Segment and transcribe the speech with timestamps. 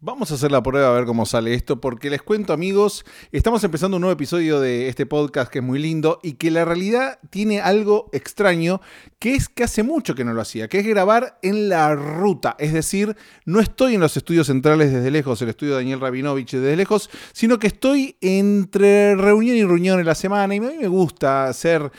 [0.00, 3.64] Vamos a hacer la prueba a ver cómo sale esto, porque les cuento amigos, estamos
[3.64, 7.18] empezando un nuevo episodio de este podcast que es muy lindo y que la realidad
[7.30, 8.80] tiene algo extraño,
[9.18, 12.54] que es que hace mucho que no lo hacía, que es grabar en la ruta,
[12.60, 16.52] es decir, no estoy en los estudios centrales desde lejos, el estudio de Daniel Rabinovich
[16.52, 20.76] desde lejos, sino que estoy entre reunión y reunión en la semana y a mí
[20.78, 21.90] me gusta ser...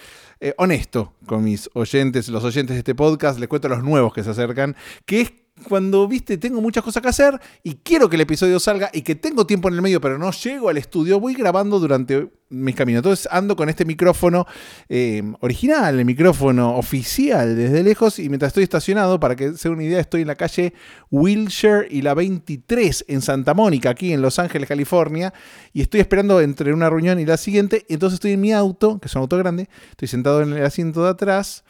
[0.42, 4.14] Eh, honesto con mis oyentes, los oyentes de este podcast, les cuento a los nuevos
[4.14, 4.74] que se acercan,
[5.06, 5.34] que es
[5.68, 9.16] cuando, viste, tengo muchas cosas que hacer y quiero que el episodio salga y que
[9.16, 13.00] tengo tiempo en el medio, pero no llego al estudio, voy grabando durante mis caminos.
[13.00, 14.46] Entonces ando con este micrófono
[14.88, 19.84] eh, original, el micrófono oficial desde lejos y mientras estoy estacionado, para que sea una
[19.84, 20.74] idea, estoy en la calle
[21.12, 25.34] Wilshire y la 23 en Santa Mónica, aquí en Los Ángeles, California,
[25.74, 27.86] y estoy esperando entre una reunión y la siguiente.
[27.90, 31.04] Entonces estoy en mi auto, que es un auto grande, estoy sentado en el asiento
[31.04, 31.64] de atrás,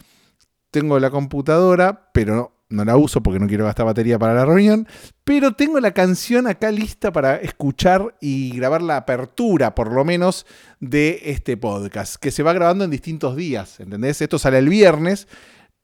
[0.70, 4.86] tengo la computadora, pero no la uso porque no quiero gastar batería para la reunión,
[5.24, 10.46] pero tengo la canción acá lista para escuchar y grabar la apertura, por lo menos,
[10.78, 14.22] de este podcast, que se va grabando en distintos días, ¿entendés?
[14.22, 15.28] Esto sale el viernes,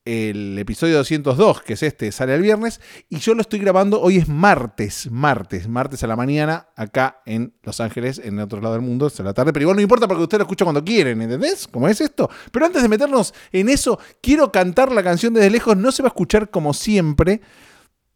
[0.06, 4.18] el episodio 202, que es este, sale el viernes, y yo lo estoy grabando, hoy
[4.18, 8.82] es martes, martes, martes a la mañana, acá en Los Ángeles, en otro lado del
[8.82, 11.20] mundo, es a la tarde, pero igual no importa porque usted lo escucha cuando quieren,
[11.20, 11.66] ¿entendés?
[11.66, 12.30] ¿Cómo es esto?
[12.52, 16.06] Pero antes de meternos en eso, quiero cantar la canción desde lejos, no se va
[16.06, 17.40] a escuchar como siempre,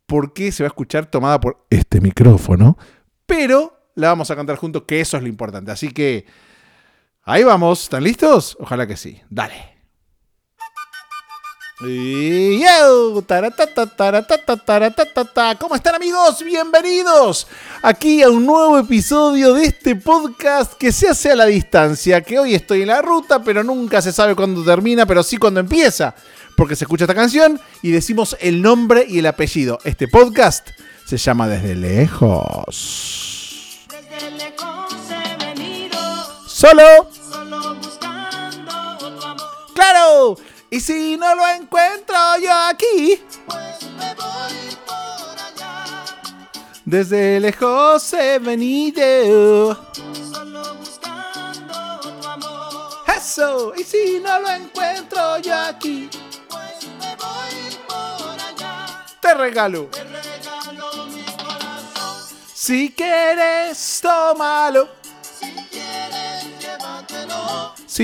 [0.07, 2.79] porque se va a escuchar tomada por este micrófono,
[3.27, 6.25] pero la vamos a cantar juntos, que eso es lo importante, así que...
[7.23, 8.57] Ahí vamos, ¿están listos?
[8.59, 9.21] Ojalá que sí.
[9.29, 9.80] Dale.
[11.83, 13.25] Yo,
[15.59, 16.45] ¿Cómo están amigos?
[16.45, 17.47] Bienvenidos
[17.81, 22.39] aquí a un nuevo episodio de este podcast que se hace a la distancia, que
[22.39, 26.15] hoy estoy en la ruta, pero nunca se sabe cuándo termina, pero sí cuándo empieza,
[26.55, 29.79] porque se escucha esta canción y decimos el nombre y el apellido.
[29.83, 30.69] Este podcast
[31.07, 32.69] se llama Desde Lejos.
[33.89, 35.99] Desde lejos he venido.
[36.47, 37.11] Solo.
[37.11, 39.47] Solo buscando tu amor.
[39.75, 40.37] ¡Claro!
[40.73, 46.05] Y si no lo encuentro yo aquí, pues me voy por allá.
[46.85, 49.75] Desde lejos he venido.
[50.33, 53.05] Solo buscando tu amor.
[53.17, 56.09] Eso, y si no lo encuentro yo aquí,
[56.49, 59.05] pues me voy por allá.
[59.21, 59.87] Te regalo.
[59.87, 62.39] Te regalo mi corazón.
[62.55, 65.01] Si quieres, tómalo
[65.41, 65.47] si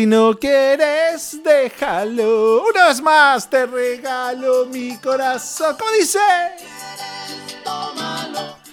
[0.06, 2.64] no quieres, déjalo.
[2.68, 5.74] Una vez más, te regalo mi corazón.
[5.78, 6.18] ¿Cómo dice?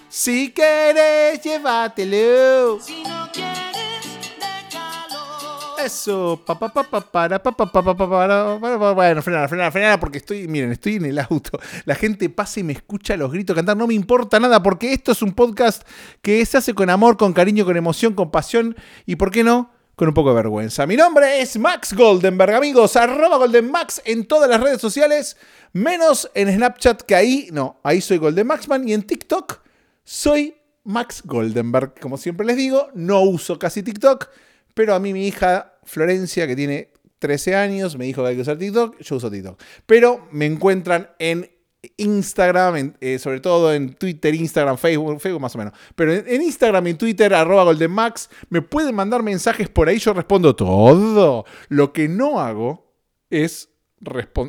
[0.09, 2.79] Si quieres, llévatelo.
[2.81, 4.05] Si no quieres,
[4.39, 5.77] déjalo.
[5.83, 6.41] Eso.
[6.45, 10.71] Pa, pa, pa, para, pa, pa, pa, pa, Bueno, frenar, frenar, frenar, porque estoy, miren,
[10.71, 11.59] estoy en el auto.
[11.85, 13.75] La gente pasa y me escucha los gritos cantar.
[13.75, 15.87] No me importa nada, porque esto es un podcast
[16.21, 18.75] que se hace con amor, con cariño, con emoción, con pasión.
[19.05, 19.72] Y ¿por qué no?
[19.95, 20.87] Con un poco de vergüenza.
[20.87, 25.37] Mi nombre es Max Goldenberg, amigos, arroba GoldenMax en todas las redes sociales,
[25.71, 29.61] menos en Snapchat, que ahí, no, ahí soy GoldenMaxman, y en TikTok
[30.03, 31.99] soy Max Goldenberg.
[31.99, 34.29] Como siempre les digo, no uso casi TikTok,
[34.73, 36.89] pero a mí mi hija Florencia, que tiene
[37.19, 39.61] 13 años, me dijo que hay que usar TikTok, yo uso TikTok.
[39.85, 41.52] Pero me encuentran en
[41.97, 45.73] Instagram, eh, sobre todo en Twitter, Instagram, Facebook, Facebook más o menos.
[45.95, 50.55] Pero en, Instagram y Twitter, arroba GoldenMax, me pueden mandar mensajes por ahí, yo respondo
[50.55, 51.45] todo.
[51.67, 52.93] Lo que no hago
[53.29, 53.72] es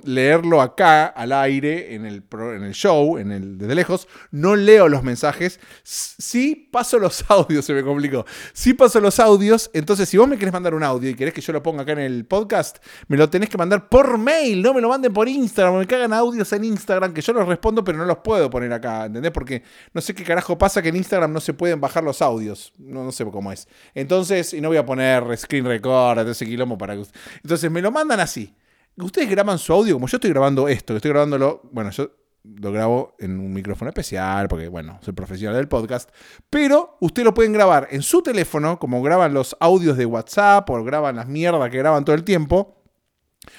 [0.05, 4.89] leerlo acá al aire en el, en el show, en el desde lejos, no leo
[4.89, 5.61] los mensajes.
[5.83, 8.25] Sí paso los audios, se me complicó.
[8.53, 11.41] Sí paso los audios, entonces si vos me querés mandar un audio y querés que
[11.41, 12.79] yo lo ponga acá en el podcast,
[13.09, 16.13] me lo tenés que mandar por mail, no me lo manden por Instagram, me cagan
[16.13, 19.33] audios en Instagram que yo los respondo, pero no los puedo poner acá, ¿entendés?
[19.33, 22.73] Porque no sé qué carajo pasa que en Instagram no se pueden bajar los audios,
[22.79, 23.69] no, no sé cómo es.
[23.95, 27.05] Entonces, y no voy a poner screen record, ese quilombo para que...
[27.43, 28.55] Entonces me lo mandan así.
[28.97, 32.11] Ustedes graban su audio como yo estoy grabando esto, estoy grabándolo, bueno, yo
[32.45, 36.11] lo grabo en un micrófono especial porque, bueno, soy profesional del podcast,
[36.51, 40.85] pero ustedes lo pueden grabar en su teléfono, como graban los audios de WhatsApp o
[40.85, 42.83] graban las mierdas que graban todo el tiempo.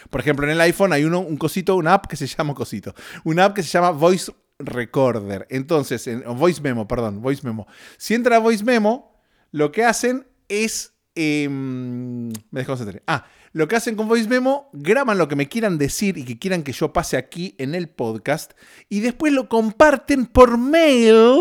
[0.09, 2.93] Por ejemplo, en el iPhone hay uno, un cosito, una app que se llama cosito,
[3.23, 5.47] una app que se llama Voice Recorder.
[5.49, 7.67] Entonces, en, Voice Memo, perdón, Voice Memo.
[7.97, 9.19] Si entra a Voice Memo,
[9.51, 10.93] lo que hacen es...
[11.15, 12.75] Em, me dejó
[13.07, 16.37] Ah, lo que hacen con Voice Memo, graban lo que me quieran decir y que
[16.37, 18.51] quieran que yo pase aquí en el podcast
[18.89, 21.39] y después lo comparten por mail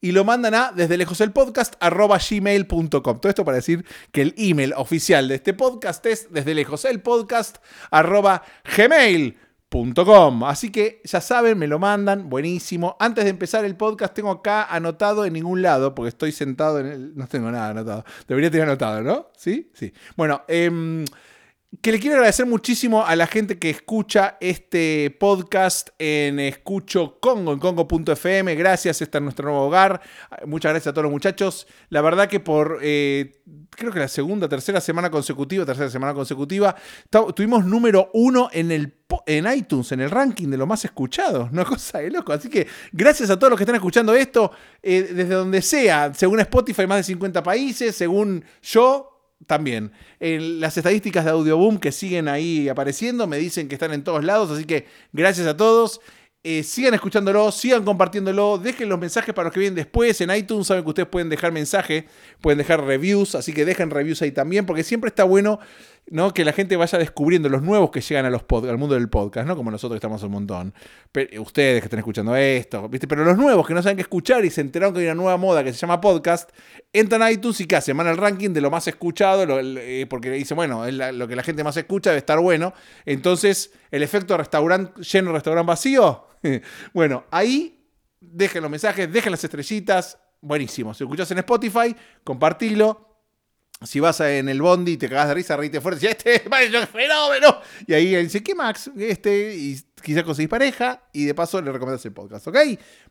[0.00, 2.90] y lo mandan a desde lejos el podcast arroba gmail.com.
[3.00, 7.00] Todo esto para decir que el email oficial de este podcast es desde lejos el
[7.00, 7.58] podcast
[7.90, 8.42] arroba
[10.46, 12.96] Así que ya saben, me lo mandan, buenísimo.
[12.98, 16.86] Antes de empezar el podcast, tengo acá anotado en ningún lado, porque estoy sentado en
[16.86, 17.16] el.
[17.16, 18.04] No tengo nada anotado.
[18.26, 19.28] Debería tener anotado, ¿no?
[19.36, 19.92] Sí, sí.
[20.16, 21.04] Bueno, eh,
[21.82, 27.52] que le quiero agradecer muchísimo a la gente que escucha este podcast en Escucho Congo,
[27.52, 28.54] en congo.fm.
[28.54, 30.00] Gracias, este es nuestro nuevo hogar.
[30.46, 31.66] Muchas gracias a todos los muchachos.
[31.88, 36.74] La verdad que por, eh, creo que la segunda, tercera semana consecutiva, tercera semana consecutiva,
[37.34, 38.94] tuvimos número uno en el
[39.26, 41.48] en iTunes, en el ranking de lo más escuchado.
[41.52, 42.32] Una cosa de loco.
[42.32, 44.50] Así que gracias a todos los que están escuchando esto,
[44.82, 46.12] eh, desde donde sea.
[46.14, 47.94] Según Spotify, más de 50 países.
[47.94, 49.15] Según yo,
[49.46, 49.92] también.
[50.20, 54.50] las estadísticas de Audioboom que siguen ahí apareciendo me dicen que están en todos lados,
[54.50, 56.00] así que gracias a todos.
[56.48, 60.20] Eh, sigan escuchándolo, sigan compartiéndolo, dejen los mensajes para los que vienen después.
[60.20, 62.06] En iTunes saben que ustedes pueden dejar mensaje,
[62.40, 65.58] pueden dejar reviews, así que dejen reviews ahí también, porque siempre está bueno
[66.08, 66.32] ¿no?
[66.32, 69.56] que la gente vaya descubriendo los nuevos que llegan al mundo del podcast, ¿no?
[69.56, 70.74] Como nosotros estamos un montón.
[71.10, 73.08] Pero, ustedes que están escuchando esto, ¿viste?
[73.08, 75.36] Pero los nuevos que no saben qué escuchar y se enteraron que hay una nueva
[75.36, 76.50] moda que se llama podcast,
[76.92, 77.96] entran a iTunes y ¿qué hacen?
[77.96, 81.64] Van al ranking de lo más escuchado, eh, porque dicen, bueno, lo que la gente
[81.64, 82.72] más escucha debe estar bueno.
[83.04, 86.28] Entonces, el efecto restaurante lleno, restaurante vacío.
[86.92, 87.76] bueno, ahí
[88.20, 90.18] dejen los mensajes, dejen las estrellitas.
[90.40, 90.94] Buenísimo.
[90.94, 93.05] Si escuchas en Spotify, compartilo
[93.82, 96.88] si vas en el bondi y te cagas de risa, reíte fuerte, y este es
[96.88, 97.60] fenómeno.
[97.86, 98.90] Y ahí dice, ¿qué Max?
[98.96, 102.56] Este, y quizás conseguís pareja y de paso le recomiendas el podcast, ¿ok?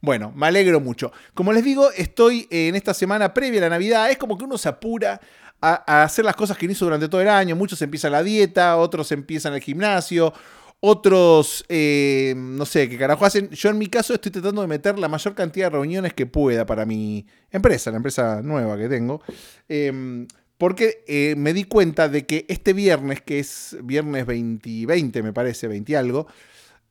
[0.01, 1.11] Bueno, me alegro mucho.
[1.35, 4.57] Como les digo, estoy en esta semana previa a la Navidad, es como que uno
[4.57, 5.21] se apura
[5.61, 7.55] a, hacer las cosas que hizo durante todo el año.
[7.55, 10.33] Muchos empiezan la dieta, otros empiezan el gimnasio,
[10.79, 13.49] otros, eh, no sé, qué carajo hacen.
[13.51, 16.65] Yo en mi caso estoy tratando de meter la mayor cantidad de reuniones que pueda
[16.65, 19.21] para mi empresa, la empresa nueva que tengo.
[19.69, 20.25] Eh,
[20.57, 25.33] porque eh, me di cuenta de que este viernes, que es viernes 20, 20 me
[25.33, 26.27] parece, 20 algo,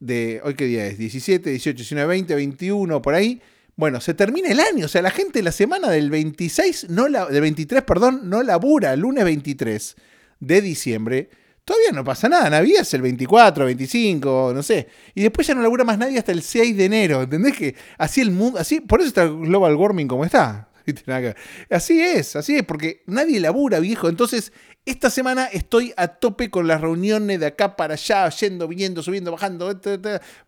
[0.01, 3.41] de hoy qué día es, 17, 18, 19, 20, 21, por ahí.
[3.77, 7.27] Bueno, se termina el año, o sea, la gente la semana del 26, no la,
[7.27, 9.97] del 23, perdón, no labura, el lunes 23
[10.41, 11.31] de diciembre.
[11.65, 14.87] Todavía no pasa nada, Navidad es el 24, 25, no sé.
[15.15, 17.57] Y después ya no labura más nadie hasta el 6 de enero, ¿entendés?
[17.57, 20.69] Que así el mundo, así, por eso está global warming como está.
[21.71, 24.09] Así es, así es, porque nadie labura, viejo.
[24.09, 24.53] Entonces,
[24.87, 29.33] esta semana estoy a tope con las reuniones de acá para allá, yendo, viniendo, subiendo,
[29.33, 29.81] bajando.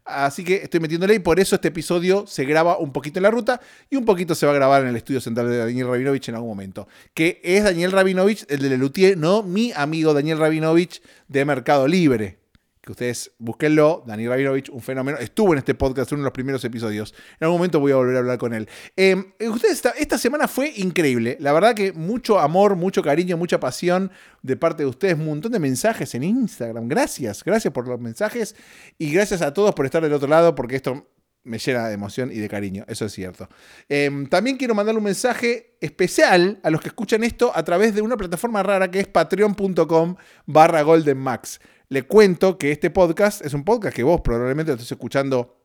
[0.05, 3.31] Así que estoy metiéndole y por eso este episodio se graba un poquito en la
[3.31, 6.29] ruta y un poquito se va a grabar en el estudio central de Daniel Rabinovich
[6.29, 6.87] en algún momento.
[7.15, 12.46] Que es Daniel Rabinovich, el de Lelutier, no mi amigo Daniel Rabinovich de Mercado Libre
[12.87, 16.65] que ustedes búsquenlo, Daniel Rabinovich, un fenómeno, estuvo en este podcast, uno de los primeros
[16.65, 17.13] episodios.
[17.41, 18.69] En algún momento voy a volver a hablar con él.
[18.95, 21.37] Em, eh, ustedes, esta, semana fue increíble.
[21.41, 24.13] La verdad que mucho amor, mucho cariño, mucha pasión
[24.43, 25.15] de parte de ustedes.
[25.15, 26.87] Un montón de mensajes en Instagram.
[26.87, 28.55] Gracias, gracias por los mensajes
[28.99, 31.09] y gracias a todos por estar del otro lado, porque esto
[31.43, 33.49] me llena de emoción y de cariño, eso es cierto.
[33.89, 38.03] Em, también quiero mandarle un mensaje especial a los que escuchan esto a través de
[38.03, 40.17] una plataforma rara que es patreon.com
[40.47, 44.93] barra goldenmax le cuento que este podcast es un podcast que vos probablemente lo estés
[44.93, 45.57] escuchando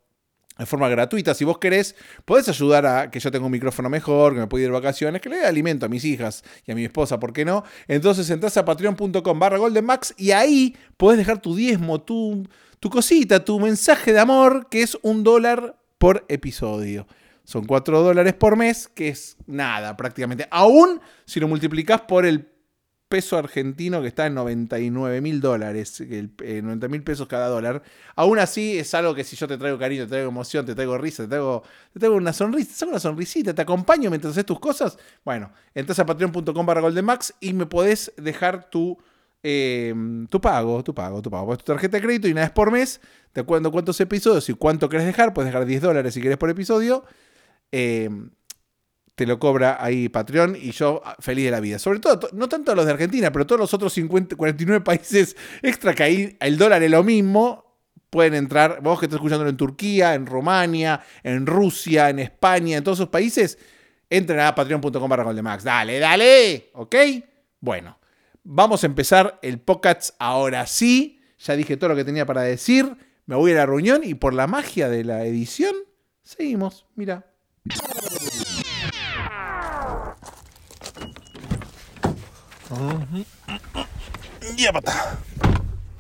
[0.58, 1.34] de forma gratuita.
[1.34, 1.96] Si vos querés,
[2.26, 5.22] podés ayudar a que yo tenga un micrófono mejor, que me pueda ir de vacaciones,
[5.22, 7.64] que le dé alimento a mis hijas y a mi esposa, ¿por qué no?
[7.88, 12.48] Entonces entras a patreon.com barra goldenmax y ahí podés dejar tu diezmo, tu,
[12.80, 17.08] tu cosita, tu mensaje de amor, que es un dólar por episodio.
[17.44, 20.48] Son cuatro dólares por mes, que es nada prácticamente.
[20.52, 22.48] Aún si lo multiplicás por el
[23.12, 27.84] peso argentino que está en 99 mil dólares, 90 eh, mil pesos cada dólar.
[28.16, 30.98] Aún así es algo que si yo te traigo cariño, te traigo emoción, te traigo
[30.98, 34.62] risa, te traigo, te traigo una sonrisa, te una sonrisita, te acompaño mientras haces tus
[34.62, 34.98] cosas.
[35.26, 38.98] Bueno, entras a patreon.com barra goldenmax y me podés dejar tu,
[39.44, 39.94] eh,
[40.30, 41.58] tu pago, tu pago, tu pago.
[41.58, 43.02] tu tarjeta de crédito y una vez por mes
[43.34, 45.34] te cuento cuántos episodios y cuánto querés dejar.
[45.34, 47.04] Puedes dejar 10 dólares si querés por episodio.
[47.74, 48.10] Eh,
[49.22, 51.78] te lo cobra ahí Patreon y yo ah, feliz de la vida.
[51.78, 55.94] Sobre todo, no tanto los de Argentina, pero todos los otros 50, 49 países extra
[55.94, 57.78] que ahí el dólar es lo mismo.
[58.10, 62.84] Pueden entrar, vos que estás escuchándolo en Turquía, en Rumania, en Rusia, en España, en
[62.84, 63.60] todos esos países,
[64.10, 65.64] entren a patreon.com barra Max.
[65.64, 66.96] Dale, dale, ¿ok?
[67.60, 68.00] Bueno,
[68.44, 71.22] vamos a empezar el podcast ahora sí.
[71.38, 72.98] Ya dije todo lo que tenía para decir.
[73.28, 75.76] Me voy a la reunión y por la magia de la edición,
[76.24, 76.88] seguimos.
[76.96, 77.28] Mira.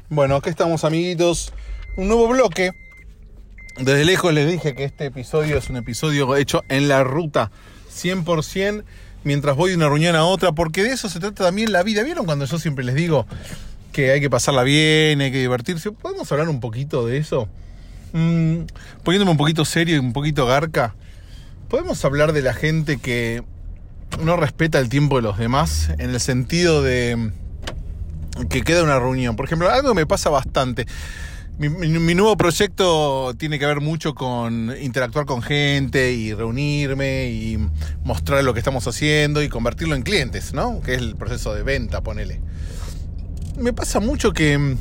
[0.10, 1.54] Bueno, aquí estamos amiguitos.
[1.98, 2.72] Un nuevo bloque.
[3.78, 7.52] Desde lejos les dije que este episodio es un episodio hecho en la ruta
[7.90, 8.84] 100%
[9.24, 12.04] mientras voy de una reunión a otra, porque de eso se trata también la vida.
[12.04, 13.26] ¿Vieron cuando yo siempre les digo
[13.92, 15.92] que hay que pasarla bien, hay que divertirse.
[15.92, 17.48] ¿Podemos hablar un poquito de eso?
[18.14, 18.64] Mm,
[19.04, 20.96] poniéndome un poquito serio y un poquito garca.
[21.70, 23.44] ¿Podemos hablar de la gente que
[24.24, 27.32] no respeta el tiempo de los demás en el sentido de
[28.50, 29.36] que queda una reunión?
[29.36, 30.86] Por ejemplo, algo me pasa bastante.
[31.58, 37.60] Mi, nuevo proyecto tiene que ver mucho con interactuar con gente y reunirme y
[38.04, 40.82] mostrar lo que estamos haciendo y convertirlo en clientes, ¿no?
[40.82, 42.42] Que es el proceso de venta, ponele.
[43.60, 44.76] Me pasa mucho que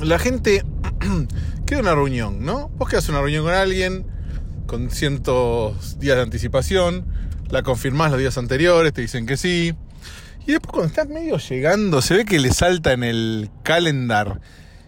[0.00, 0.64] la gente
[1.66, 2.70] queda una reunión, ¿no?
[2.78, 4.06] Vos quedas una reunión con alguien,
[4.66, 7.04] con cientos días de anticipación,
[7.50, 9.74] la confirmás los días anteriores, te dicen que sí.
[10.46, 14.40] Y después cuando estás medio llegando, se ve que le salta en el calendar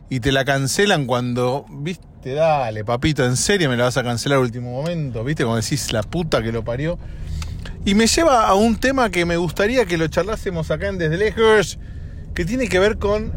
[0.09, 4.39] y te la cancelan cuando, viste, dale, papito, en serio me la vas a cancelar
[4.39, 6.99] al último momento, viste, como decís, la puta que lo parió.
[7.85, 11.17] Y me lleva a un tema que me gustaría que lo charlásemos acá en Desde
[11.17, 11.79] Lejos,
[12.35, 13.33] que tiene que ver con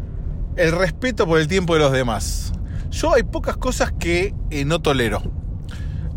[0.56, 2.52] el respeto por el tiempo de los demás.
[2.90, 5.22] Yo hay pocas cosas que eh, no tolero.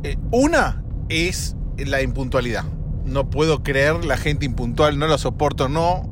[0.04, 2.66] Eh, una es la impuntualidad.
[3.06, 6.10] No puedo creer la gente impuntual, no la soporto, no.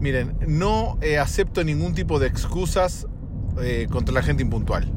[0.00, 3.06] Miren, no eh, acepto ningún tipo de excusas
[3.62, 4.92] eh, contra la gente impuntual.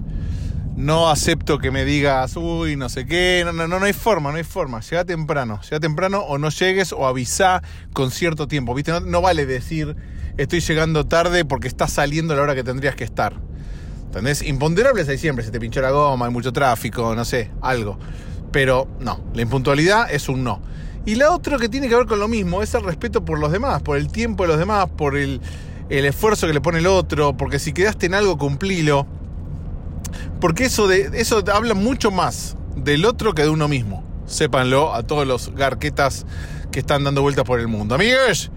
[0.76, 3.44] No acepto que me digas, uy, no sé qué.
[3.46, 4.80] No, no, no, no hay forma, no hay forma.
[4.80, 5.60] Llega temprano.
[5.62, 7.62] Llega temprano o no llegues o avisa
[7.94, 8.74] con cierto tiempo.
[8.74, 8.94] ¿Viste?
[9.02, 9.96] No, vale decir,
[10.38, 13.42] estoy llegando tarde porque estás saliendo a la hora que tendrías que estar.
[14.06, 14.42] ¿Entendés?
[14.42, 18.00] Imponderables hay siempre, se te pinchó la goma, hay mucho tráfico, no sé, algo.
[18.52, 20.62] Pero no, la impuntualidad es un no.
[21.06, 23.52] Y la otra que tiene que ver con lo mismo es el respeto por los
[23.52, 25.42] demás, por el tiempo de los demás, por el,
[25.90, 29.08] esfuerzo que le pone el otro, porque si quedaste en algo, cumplilo.
[30.40, 34.04] Porque eso, de, eso habla mucho más del otro que de uno mismo.
[34.26, 36.26] Sépanlo a todos los garquetas
[36.72, 37.96] que están dando vueltas por el mundo.
[37.96, 38.52] Amigos,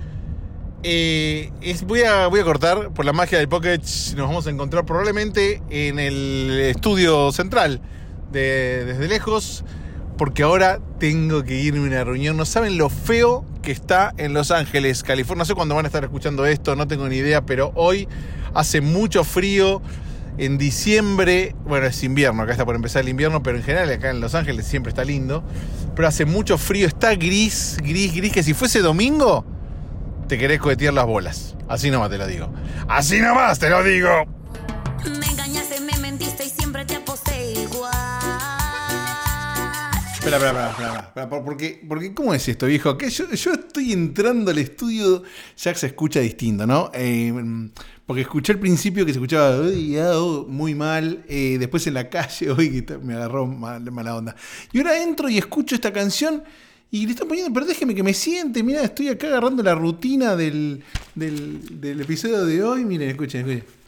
[0.82, 1.50] eh,
[1.86, 3.80] voy, a, voy a cortar por la magia del Pocket.
[4.16, 7.80] Nos vamos a encontrar probablemente en el estudio central
[8.30, 9.64] de, desde lejos.
[10.16, 12.36] Porque ahora tengo que irme a una reunión.
[12.36, 15.40] No saben lo feo que está en Los Ángeles, California.
[15.40, 17.42] No sé cuándo van a estar escuchando esto, no tengo ni idea.
[17.42, 18.08] Pero hoy
[18.54, 19.82] hace mucho frío.
[20.38, 24.08] En diciembre, bueno, es invierno, acá está por empezar el invierno, pero en general acá
[24.08, 25.44] en Los Ángeles siempre está lindo.
[25.94, 29.44] Pero hace mucho frío, está gris, gris, gris, que si fuese domingo,
[30.28, 31.54] te querés cohetear las bolas.
[31.68, 32.50] Así nomás te lo digo.
[32.88, 34.26] Así nomás te lo digo.
[40.24, 42.96] Espera, espera, espera, espera, porque, porque ¿cómo es esto, viejo?
[42.96, 45.24] Que yo, estoy entrando al estudio,
[45.56, 46.92] ya se escucha distinto, ¿no?
[46.94, 47.34] Eh,
[48.06, 49.60] porque escuché al principio que se escuchaba
[50.46, 54.36] muy mal, eh, después en la calle, hoy me agarró mala onda.
[54.72, 56.44] Y ahora entro y escucho esta canción
[56.88, 60.36] y le están poniendo, pero déjeme que me siente, mira, estoy acá agarrando la rutina
[60.36, 60.84] del,
[61.16, 62.84] del, episodio de hoy.
[62.84, 63.81] Miren, escuchen, escuchen.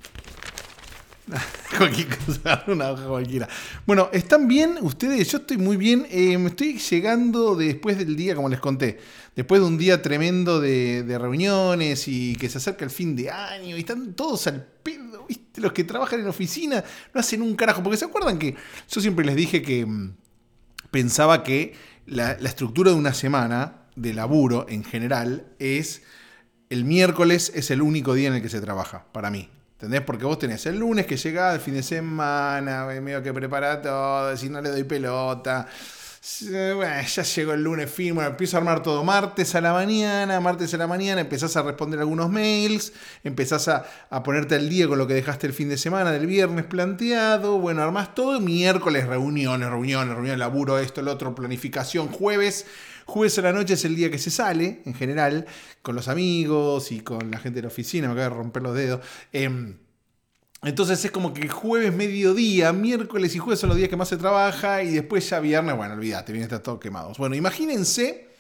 [2.66, 3.48] una hoja cualquiera.
[3.86, 5.30] Bueno, ¿están bien ustedes?
[5.30, 6.06] Yo estoy muy bien.
[6.10, 8.98] Eh, me estoy llegando después del día, como les conté.
[9.34, 13.76] Después de un día tremendo de, reuniones y que se acerca el fin de año
[13.76, 15.60] y están todos al pedo, ¿viste?
[15.60, 17.82] Los que trabajan en oficina no hacen un carajo.
[17.82, 18.54] Porque se acuerdan que
[18.88, 20.16] yo siempre les dije que mm,
[20.90, 21.74] pensaba que
[22.06, 26.02] la, estructura de una semana de laburo en general es
[26.68, 29.48] el miércoles es el único día en el que se trabaja, para mí.
[29.84, 30.00] ¿Entendés?
[30.00, 34.34] Porque vos tenés el lunes que llega, el fin de semana, medio que prepara todo,
[34.34, 35.66] si no le doy pelota.
[36.24, 39.04] Ya llegó el lunes, firmo, empiezo a armar todo.
[39.04, 43.84] Martes a la mañana, martes a la mañana, empezás a responder algunos mails, empezás a,
[44.08, 47.58] a, ponerte al día con lo que dejaste el fin de semana, del viernes planteado.
[47.58, 48.40] Bueno, armás todo.
[48.40, 52.08] Miércoles, reuniones, reuniones, reuniones, laburo, esto, el otro, planificación.
[52.08, 52.64] Jueves,
[53.04, 55.44] jueves a la noche es el día que se sale, en general,
[55.82, 58.06] con los amigos y con la gente de la oficina.
[58.08, 59.00] Me acabo de romper los dedos.
[59.30, 59.74] Eh,
[60.64, 64.16] entonces es como que jueves, mediodía, miércoles y jueves son los días que más se
[64.16, 67.18] trabaja y después ya viernes, bueno, olvídate, viene está todo quemados.
[67.18, 68.34] Bueno, imagínense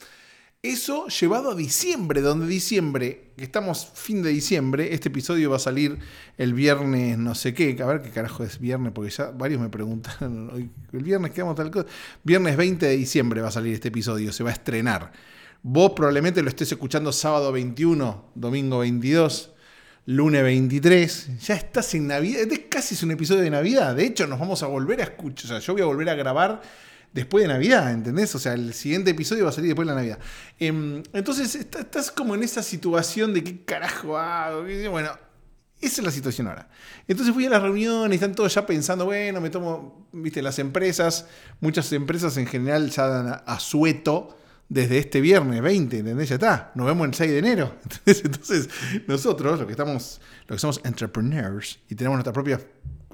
[0.64, 5.58] eso llevado a diciembre, donde diciembre, que estamos fin de diciembre, este episodio va a
[5.58, 5.98] salir
[6.38, 9.68] el viernes no sé qué, a ver qué carajo es viernes, porque ya varios me
[9.68, 11.86] preguntan, el viernes quedamos tal cosa,
[12.22, 15.12] viernes 20 de diciembre va a salir este episodio, se va a estrenar.
[15.62, 19.53] Vos probablemente lo estés escuchando sábado 21, domingo 22
[20.06, 21.40] lunes 23.
[21.40, 22.40] Ya estás en Navidad.
[22.50, 23.94] Es casi es un episodio de Navidad.
[23.94, 25.44] De hecho, nos vamos a volver a escuchar.
[25.44, 26.62] O sea, yo voy a volver a grabar
[27.12, 28.34] después de Navidad, ¿entendés?
[28.34, 30.18] O sea, el siguiente episodio va a salir después de la Navidad.
[30.58, 34.64] Em, entonces, estás como en esa situación de qué carajo hago.
[34.90, 35.10] Bueno,
[35.80, 36.68] esa es la situación ahora.
[37.06, 40.58] Entonces fui a la reunión y están todos ya pensando, bueno, me tomo, viste, las
[40.58, 41.26] empresas,
[41.60, 46.28] muchas empresas en general ya dan a, sueto desde este viernes 20, ¿entendés?
[46.28, 47.74] Ya está, nos vemos el 6 de enero.
[48.06, 48.68] Entonces,
[49.06, 52.60] nosotros, los que estamos, los que somos entrepreneurs y tenemos nuestras propias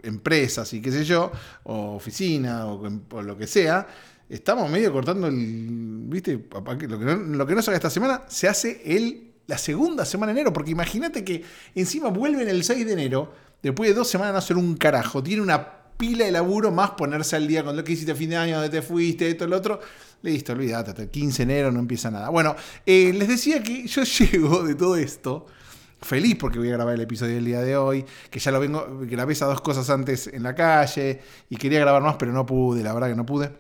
[0.03, 1.31] empresas y qué sé yo,
[1.65, 3.87] o oficina o, lo que sea,
[4.29, 6.47] estamos medio cortando el, ¿viste?
[6.53, 10.53] Lo que, no, lo que esta semana, se hace el, la segunda semana de enero,
[10.53, 14.57] porque imagínate que encima vuelven el 6 de enero, después de dos semanas no hacer
[14.57, 18.13] un carajo, tiene una pila de laburo más ponerse al día con lo que hiciste
[18.13, 19.81] a fin de año, donde te fuiste, esto, lo otro.
[20.23, 22.29] Listo, olvídate, hasta el 15 de enero no empieza nada.
[22.29, 25.47] Bueno, eh, les decía que yo llego de todo esto
[26.03, 29.01] feliz porque voy a grabar el episodio del día de hoy, que ya lo vengo,
[29.03, 32.83] grabé esas dos cosas antes en la calle y quería grabar más, pero no pude,
[32.83, 33.51] la verdad que no pude.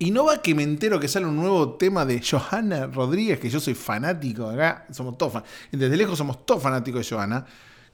[0.00, 3.50] Y no va que me entero que sale un nuevo tema de Johanna Rodríguez, que
[3.50, 7.44] yo soy fanático acá, somos todos desde lejos somos todos fanáticos de Johanna,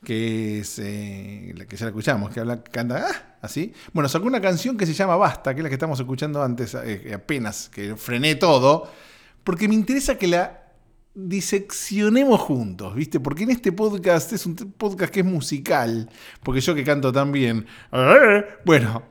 [0.04, 3.72] que es eh, la que ya la escuchamos, que habla, canta ah, así.
[3.92, 6.74] Bueno, sacó una canción que se llama Basta, que es la que estamos escuchando antes,
[6.74, 8.88] eh, apenas que frené todo,
[9.42, 10.60] porque me interesa que la
[11.14, 13.20] diseccionemos juntos, ¿viste?
[13.20, 16.10] Porque en este podcast es un podcast que es musical,
[16.42, 17.66] porque yo que canto también,
[18.64, 19.02] bueno,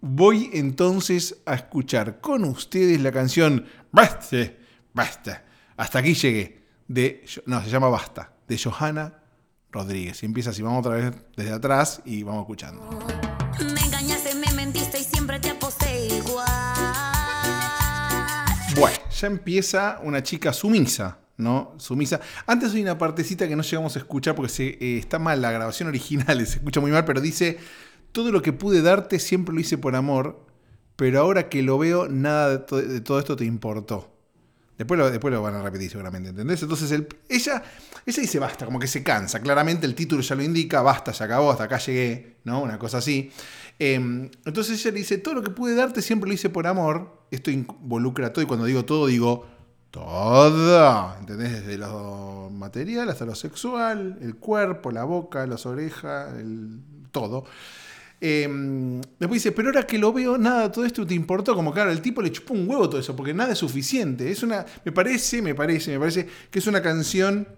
[0.00, 4.52] voy entonces a escuchar con ustedes la canción Basta,
[4.92, 5.44] basta,
[5.76, 9.21] hasta aquí llegué, de, no, se llama Basta, de Johanna
[9.72, 10.22] Rodríguez.
[10.22, 12.88] Y empieza así, vamos otra vez desde atrás y vamos escuchando.
[13.58, 16.46] Me engañaste, me mentiste y siempre te aposté igual.
[18.76, 21.74] Bueno, ya empieza una chica sumisa ¿no?
[21.78, 22.20] Sumisa.
[22.46, 25.50] Antes hay una partecita que no llegamos a escuchar porque se, eh, está mal la
[25.50, 27.58] grabación original, se escucha muy mal, pero dice,
[28.12, 30.46] todo lo que pude darte siempre lo hice por amor,
[30.96, 34.11] pero ahora que lo veo, nada de, todo esto te importó.
[34.76, 36.62] Después lo, después lo van a repetir seguramente, ¿entendés?
[36.62, 37.62] Entonces ella,
[38.06, 39.40] ella dice basta, como que se cansa.
[39.40, 42.62] Claramente el título ya lo indica, basta, ya acabó, hasta acá llegué, ¿no?
[42.62, 43.30] Una cosa así.
[43.78, 47.26] Em, entonces ella dice, todo lo que pude darte siempre lo hice por amor.
[47.30, 49.46] Esto involucra todo y cuando digo todo digo
[49.90, 51.52] todo, ¿entendés?
[51.52, 56.80] Desde lo material hasta lo sexual, el cuerpo, la boca, las orejas, el,
[57.12, 57.44] todo.
[58.24, 61.56] Em, después dice, pero ahora que lo veo, nada, todo esto te importó.
[61.56, 64.30] Como claro, el tipo le chupó un huevo todo eso, porque nada es suficiente.
[64.30, 67.48] Es una, me parece, me parece, me parece que es una canción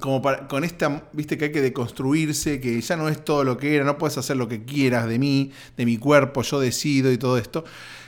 [0.00, 3.76] como con esta, viste que hay que deconstruirse, que ya no es todo lo que
[3.76, 7.18] era, no puedes hacer lo que quieras de mí, de mi cuerpo, yo decido y
[7.18, 7.64] todo esto.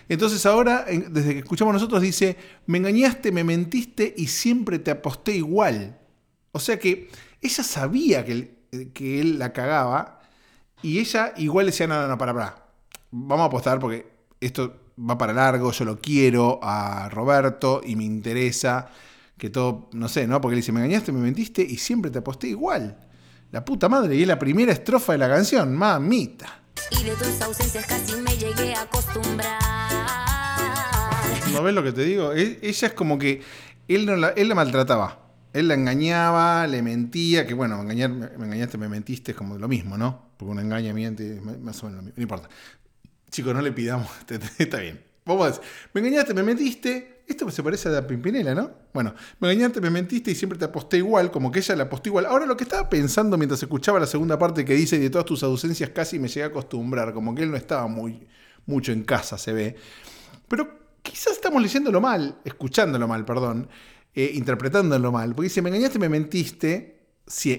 [0.09, 5.37] Entonces ahora, desde que escuchamos nosotros, dice, me engañaste, me mentiste y siempre te aposté
[5.37, 5.99] igual.
[6.53, 7.11] O sea que
[7.43, 8.55] ella sabía que
[8.93, 10.21] que él la cagaba
[10.85, 12.67] y ella igual decía, no, no, no, para, para.
[13.11, 14.07] Vamos a apostar porque
[14.39, 18.91] esto va para largo, yo lo quiero a Roberto y me interesa
[19.39, 20.43] que todo, no sé, ¿no?
[20.43, 22.99] Porque él dice, me engañaste, me mentiste y siempre te aposté igual.
[23.51, 26.61] La puta madre, y es la primera estrofa de la canción, mamita.
[26.91, 29.59] Y de tus ausencias casi me llegué a acostumbrar.
[31.51, 32.35] ¿No ves lo que te digo?
[32.35, 33.43] E, ella es como que
[33.89, 35.24] él, no la, él la maltrataba.
[35.55, 39.69] Él la engañaba, le mentía, que bueno, engañar, me engañaste, me mentiste, es como lo
[39.69, 40.33] mismo, ¿no?
[40.37, 42.15] Porque una engaña, miente, más o menos lo mismo.
[42.17, 42.49] No importa.
[43.31, 44.09] Chicos, no le pidamos,
[44.59, 45.01] está bien.
[45.25, 45.63] Vamos a decir,
[45.93, 48.69] me engañaste, me mentiste, esto se parece a la Pimpinela, ¿no?
[48.93, 52.09] Bueno, me engañaste, me mentiste y siempre te aposté igual, como que ella le apostó
[52.09, 52.27] igual.
[52.27, 55.45] Ahora lo que estaba pensando mientras escuchaba la segunda parte que dice, de todas tus
[55.45, 58.27] ausencias casi me llegué a acostumbrar, como que él no estaba muy,
[58.67, 59.77] mucho en casa, se ve.
[60.49, 63.69] Pero quizás estamos leyéndolo mal, escuchándolo mal, perdón,
[64.15, 66.95] eh, interpretándolo mal, porque dice, me engañaste, me mentiste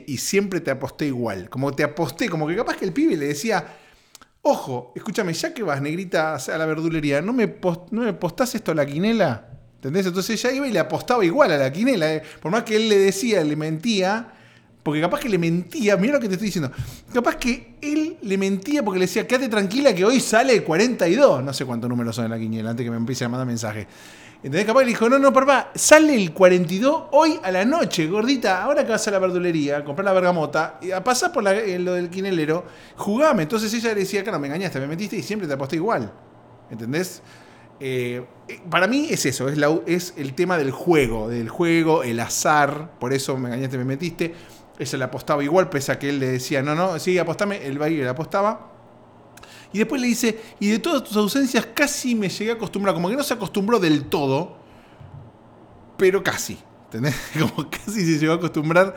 [0.08, 1.50] y siempre te aposté igual.
[1.50, 3.66] Como te aposté, como que capaz que el pibe le decía
[4.48, 7.56] Ojo, escúchame, ya que vas, negrita, a la verdulería, ¿no me,
[7.90, 8.16] ¿no me
[8.54, 9.50] esto a la quinela?
[9.78, 10.06] ¿Entendés?
[10.06, 12.14] Entonces ella iba y le apostaba igual a la quinela.
[12.14, 12.22] Eh.
[12.44, 14.34] Por más que él le decía, le mentía,
[14.84, 16.72] porque capaz que le mentía, mira lo que te estoy diciendo.
[17.12, 21.44] Capaz que él le mentía porque le decía, quédate tranquila que hoy sale 42.
[21.44, 23.88] No sé cuántos números son en la quiniela, antes que me empiece a mandar mensaje.
[24.46, 24.68] ¿Entendés?
[24.68, 28.62] Capaz le dijo, no, no, papá, sale el 42 hoy a la noche, gordita.
[28.62, 31.96] Ahora que vas a la verdulería, comprar la bergamota, y a pasar por eh, lo
[31.96, 32.64] del quinelero,
[32.96, 33.42] jugame.
[33.42, 36.14] Entonces ella le decía, claro, me engañaste, me metiste y siempre te aposté igual.
[36.70, 37.24] ¿Entendés?
[37.80, 42.20] Eh, eh, para mí es eso, es, es el tema del juego, del juego, el
[42.20, 43.00] azar.
[43.00, 44.36] Por eso me engañaste, me metiste.
[44.78, 47.80] Ella le apostaba igual, pese a que él le decía, no, no, sí, apostame, el
[47.80, 48.75] baile le apostaba.
[49.76, 53.10] Y después le dice, y de todas tus ausencias casi me llegué a acostumbrar, como
[53.10, 54.56] que no se acostumbró del todo,
[55.98, 57.14] pero casi, ¿entendés?
[57.38, 58.96] Como casi se llegó a acostumbrar.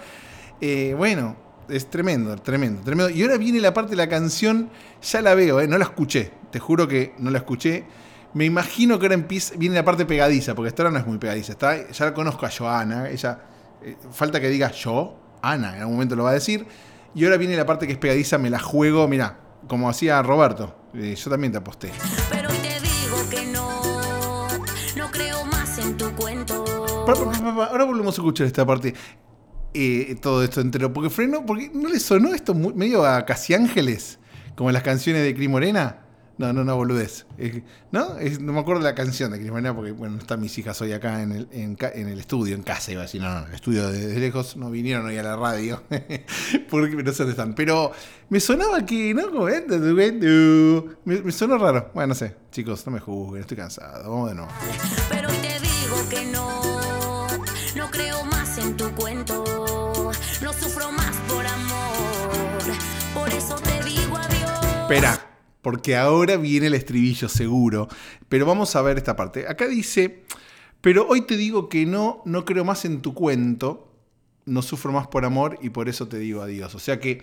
[0.60, 1.34] Eh, bueno,
[1.68, 3.10] es tremendo, tremendo, tremendo.
[3.10, 4.70] Y ahora viene la parte de la canción,
[5.02, 5.66] ya la veo, ¿eh?
[5.66, 7.84] no la escuché, te juro que no la escuché.
[8.34, 11.18] Me imagino que ahora empieza, viene la parte pegadiza, porque esta hora no es muy
[11.18, 11.54] pegadiza.
[11.54, 13.40] Está, ya la conozco a Joana, ella,
[13.82, 16.66] eh, falta que diga yo, Ana, en algún momento lo va a decir.
[17.16, 20.74] Y ahora viene la parte que es pegadiza, me la juego, mira, como hacía Roberto.
[20.92, 21.92] yo también te aposté.
[22.30, 24.48] Pero te digo que no,
[24.96, 26.64] no creo más en tu cuento.
[27.06, 28.94] Ahora volvemos a escuchar esta parte.
[29.74, 30.92] Eh, todo esto entero.
[30.92, 34.18] Porque freno, porque no le sonó esto medio a Casi Ángeles,
[34.56, 36.07] como en las canciones de Cris Morena.
[36.38, 37.26] No, no, no, boludez.
[37.90, 38.14] ¿No?
[38.40, 40.80] no me acuerdo de la canción de Cris Morena porque, bueno, no están mis hijas
[40.80, 43.48] hoy acá en el, en, el estudio, en casa, iba a decir, no, no, en
[43.48, 45.82] el estudio de, lejos no vinieron hoy a la radio.
[46.70, 47.54] porque no sé dónde están.
[47.56, 47.90] Pero
[48.28, 49.26] me sonaba que, ¿no?
[49.32, 49.46] Como,
[51.04, 51.90] me, me sonó raro.
[51.92, 52.36] Bueno, no sé.
[52.52, 54.08] Chicos, no me juzguen, estoy cansado.
[54.08, 54.52] Vamos de nuevo.
[55.10, 57.26] Pero te digo que no,
[57.74, 60.12] no creo más en tu cuento.
[60.40, 62.62] No sufro más por amor.
[63.12, 64.82] Por eso te digo adiós.
[64.82, 65.27] Espera
[65.62, 67.88] porque ahora viene el estribillo seguro.
[68.28, 69.46] Pero vamos a ver esta parte.
[69.48, 70.24] Acá dice,
[70.80, 73.92] pero hoy te digo que no, no creo más en tu cuento,
[74.44, 76.74] no sufro más por amor y por eso te digo adiós.
[76.74, 77.22] O sea que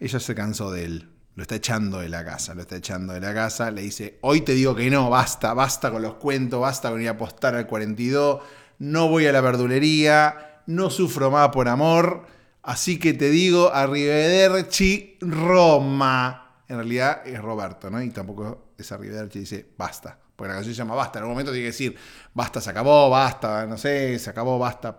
[0.00, 1.10] ella se cansó de él.
[1.34, 3.70] Lo está echando de la casa, lo está echando de la casa.
[3.70, 7.08] Le dice, hoy te digo que no, basta, basta con los cuentos, basta con ir
[7.08, 8.40] a apostar al 42,
[8.78, 12.26] no voy a la verdulería, no sufro más por amor.
[12.62, 18.02] Así que te digo, arrivederci Roma en realidad es Roberto, ¿no?
[18.02, 20.18] Y tampoco es Arrivederci dice basta.
[20.34, 21.18] Porque la canción se llama basta.
[21.18, 21.96] En algún momento tiene que decir
[22.34, 24.98] basta, se acabó, basta, no sé, se acabó, basta,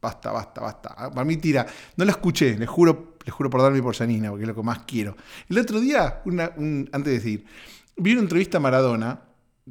[0.00, 0.94] basta, basta, basta.
[0.96, 1.66] Ah, para mí tira.
[1.96, 4.62] No la escuché, les juro, les juro por darme por Janina, porque es lo que
[4.62, 5.16] más quiero.
[5.48, 7.44] El otro día, antes de decir,
[7.96, 9.22] vi una entrevista a Maradona,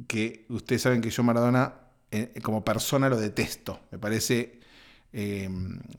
[0.06, 1.74] que ustedes saben que yo Maradona
[2.10, 3.80] eh, como persona lo detesto.
[3.90, 4.60] Me parece,
[5.12, 5.48] eh,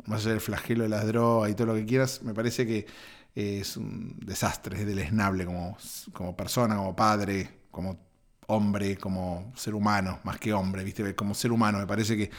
[0.06, 2.86] más allá del flagelo de las drogas y todo lo que quieras, me parece que
[3.36, 5.78] es un desastre, es deleznable como,
[6.14, 7.98] como persona, como padre, como
[8.48, 11.16] hombre, como ser humano, más que hombre, ¿viste?
[11.16, 12.30] Como ser humano, me parece que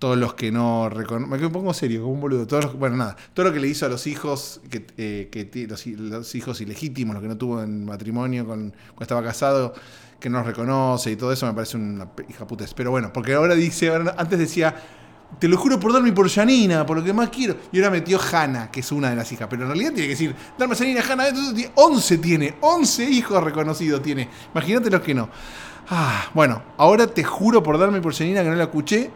[0.00, 1.30] todos los que no reconocen.
[1.30, 2.46] Me pongo serio, como un boludo.
[2.76, 3.16] Bueno, nada.
[3.34, 7.22] Todo lo que le hizo a los hijos, que, eh, que los, hijos ilegítimos, los
[7.22, 9.74] que no tuvo en matrimonio con, cuando estaba casado,
[10.18, 12.46] que no los reconoce y todo eso, me parece una hija.
[12.74, 14.74] Pero bueno, porque ahora dice, antes decía
[15.38, 17.56] te lo juro por darme por Janina, por lo que más quiero.
[17.72, 19.48] Y ahora metió Hanna, que es una de las hijas.
[19.48, 21.24] Pero en realidad tiene que decir, darme Janina, Hanna.
[21.74, 24.28] 11 tiene, 11 hijos reconocidos tiene.
[24.52, 25.28] Imagínate los que no.
[25.88, 29.10] Ah, bueno, ahora te juro por darme por Janina que no la escuché.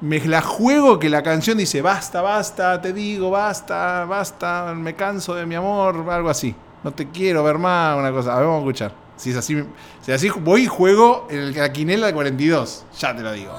[0.00, 5.34] Me la juego que la canción dice, basta, basta, te digo, basta, basta, me canso
[5.34, 6.54] de mi amor, algo así.
[6.84, 8.32] No te quiero ver más, una cosa.
[8.32, 9.08] A ver, vamos a escuchar.
[9.16, 9.56] Si es así,
[10.00, 12.84] si es así voy y juego en la quinela de 42.
[12.98, 13.52] Ya te lo digo.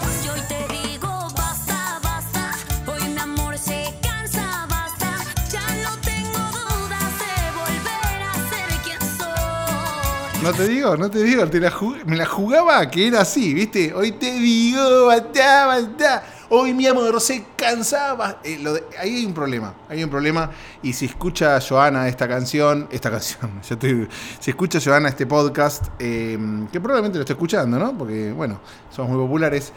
[10.41, 11.73] No te digo, no te digo, te la
[12.05, 13.93] me la jugaba que era así, ¿viste?
[13.93, 16.23] Hoy te digo, basta, basta.
[16.47, 18.39] Hoy mi amor se cansaba.
[18.45, 18.57] Eh,
[18.97, 20.49] ahí hay un problema, hay un problema.
[20.81, 23.59] Y si escucha a Joana esta canción, esta canción,
[24.39, 27.97] si escucha a Joana este podcast, em, que probablemente lo esté escuchando, ¿no?
[27.97, 29.73] Porque, bueno, somos muy populares.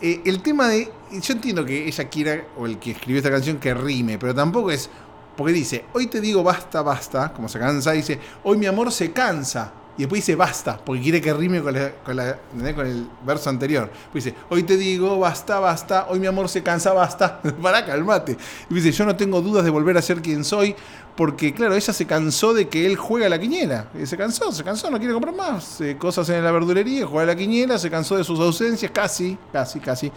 [0.00, 0.92] Eh, el tema de.
[1.10, 4.70] Yo entiendo que ella quiera, o el que escribió esta canción, que rime, pero tampoco
[4.70, 4.88] es.
[5.36, 9.10] Porque dice, hoy te digo basta, basta, como se cansa, dice, hoy mi amor se
[9.10, 9.72] cansa.
[9.96, 13.90] Y después dice basta, porque quiere que rime con, el verso anterior.
[14.10, 17.40] Pues dice, hoy te digo basta, basta, hoy mi amor se cansa, basta.
[17.62, 18.36] Para calmate.
[18.68, 20.74] Y dice, yo no tengo dudas de volver a ser quien soy,
[21.16, 23.86] porque claro, ella se cansó de que él juega a la quiniela.
[24.00, 27.22] Y se cansó, se cansó, no quiere comprar más eh, cosas en la verdulería, juega
[27.22, 30.12] a la quiniela, se cansó de sus ausencias, casi, casi, casi.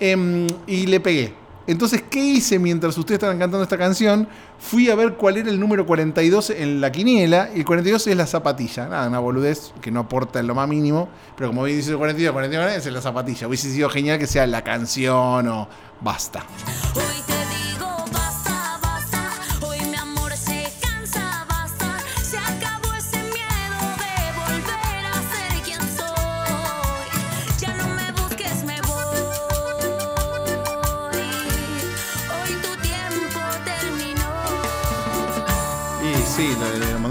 [0.00, 1.49] Em, y le pegué.
[1.70, 4.26] Entonces, ¿qué hice mientras ustedes estaban cantando esta canción?
[4.58, 8.16] Fui a ver cuál era el número 42 en la quiniela, y el 42 es
[8.16, 8.88] la zapatilla.
[8.88, 12.32] Nada, una boludez que no aporta en lo más mínimo, pero como dice el 42,
[12.32, 13.46] 42 es la zapatilla.
[13.46, 15.68] Hubiese sido genial que sea la canción o
[16.00, 16.44] basta.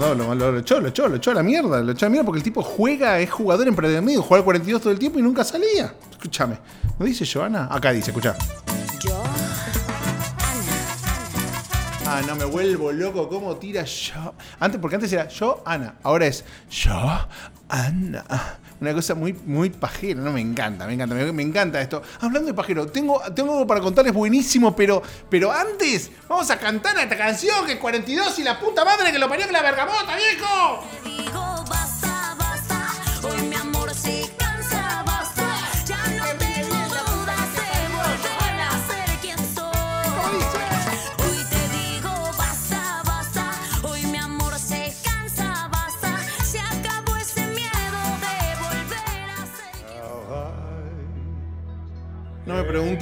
[0.00, 2.08] Sí, lo, lo, lo, echó, lo echó, lo echó a la mierda, lo echó a
[2.08, 4.98] la mierda porque el tipo juega, es jugador en medio, juega al 42 todo el
[4.98, 5.94] tiempo y nunca salía.
[6.10, 6.58] Escúchame,
[6.98, 7.68] ¿no dice Joana?
[7.70, 8.34] Acá dice, escucha.
[9.04, 9.22] Yo,
[12.06, 14.34] Ah, no me vuelvo loco, ¿cómo tira yo?
[14.58, 16.92] Antes, porque antes era yo, Ana, ahora es yo,
[17.68, 18.24] Ana.
[18.80, 22.02] Una cosa muy, muy pajera, no me encanta, me encanta, me, encanta esto.
[22.20, 26.96] Hablando de pajero, tengo, tengo algo para contarles buenísimo, pero, pero antes vamos a cantar
[26.98, 30.16] esta canción que es 42 y la puta madre que lo parió que la bergamota,
[30.16, 31.59] viejo.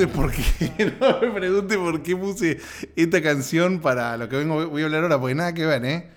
[0.06, 2.58] Por qué, no me pregunte por qué puse
[2.96, 6.08] esta canción para lo que vengo, voy a hablar ahora, porque nada que ver, ¿eh?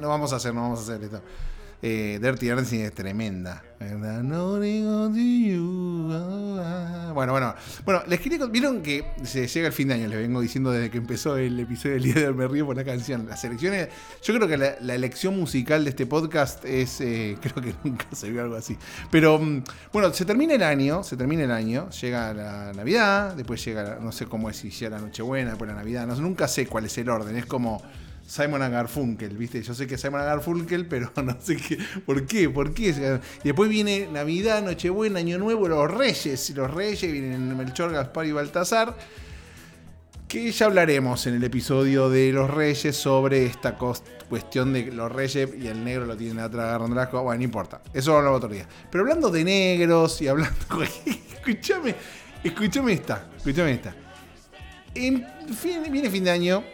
[0.00, 1.20] No vamos a hacer, no vamos a hacer esto.
[1.82, 3.62] Eh, Dirty Dancing es tremenda.
[7.14, 7.54] Bueno, bueno.
[7.84, 10.90] Bueno, les quería Vieron que se llega el fin de año, les vengo diciendo desde
[10.90, 13.26] que empezó el episodio del día de hoy, me río por la canción.
[13.28, 13.88] Las elecciones.
[14.22, 17.00] Yo creo que la, elección musical de este podcast es.
[17.00, 18.78] Eh, creo que nunca se vio algo así.
[19.10, 19.62] Pero mm,
[19.92, 24.12] bueno, se termina el año, se termina el año, llega la Navidad, después llega, no
[24.12, 26.96] sé cómo es si ya la Nochebuena, después la Navidad, no, nunca sé cuál es
[26.98, 27.36] el orden.
[27.36, 27.82] Es como
[28.26, 29.62] Simon Garfunkel, ¿viste?
[29.62, 33.20] Yo sé que es Simon Garfunkel, pero no sé qué, por qué, por qué.
[33.42, 36.50] Y después viene Navidad, Nochebuena, Año Nuevo, los Reyes.
[36.50, 38.96] Los Reyes vienen Melchor, Gaspar y Baltasar.
[40.26, 45.50] Que ya hablaremos en el episodio de los Reyes sobre esta cuestión de los Reyes
[45.56, 47.80] y el negro lo tienen atrás agarrando las Bueno, no importa.
[47.94, 48.66] Eso lo hablamos otro día.
[48.90, 50.58] Pero hablando de negros y hablando.
[51.32, 51.94] escúchame,
[52.42, 53.28] escúchame esta.
[53.36, 53.94] Escúchame esta.
[54.96, 55.24] En
[55.92, 56.64] viene fin de año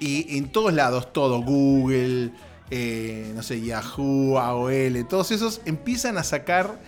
[0.00, 2.32] y en todos lados, todo, Google,
[2.70, 6.80] eh, no sé, Yahoo, AOL, todos esos empiezan a sacar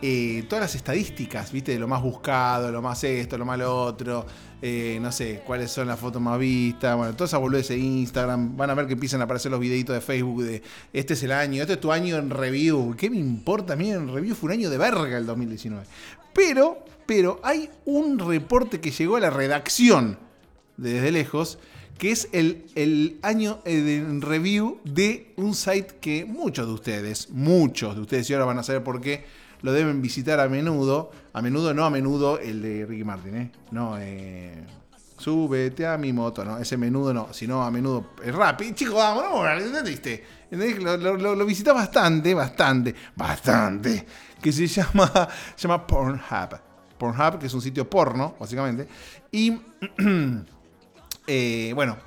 [0.00, 1.72] eh, todas las estadísticas, ¿viste?
[1.72, 4.26] De lo más buscado, lo más esto, lo más lo otro,
[4.62, 8.56] eh, no sé, cuáles son las fotos más vistas, bueno, toda esa boludez de Instagram,
[8.56, 11.32] van a ver que empiezan a aparecer los videitos de Facebook de este es el
[11.32, 14.34] año, este es tu año en review, ¿qué me importa a mí en review?
[14.34, 15.84] Fue un año de verga el 2019.
[16.34, 20.18] Pero, pero hay un reporte que llegó a la redacción
[20.76, 21.58] desde lejos
[21.98, 28.02] que es el, año de review de un site que muchos de ustedes, muchos de
[28.02, 29.24] ustedes, y ahora van a saber por qué,
[29.62, 31.10] lo deben visitar a menudo.
[31.32, 33.50] A menudo, no a menudo el de Ricky Martin, ¿eh?
[33.70, 34.64] No, eh,
[35.18, 36.58] súbete a mi moto, ¿no?
[36.58, 38.74] Ese menudo no, sino a menudo es rápido.
[38.74, 40.24] Chicos, vamos, no, ¿entendiste?
[40.50, 44.06] Lo, lo, bastante, bastante, bastante.
[44.40, 45.10] Que se llama,
[45.56, 46.60] se llama Pornhub.
[46.98, 48.86] Pornhub, que es un sitio porno, básicamente.
[49.32, 49.58] Y.
[51.26, 51.98] Eh, bueno,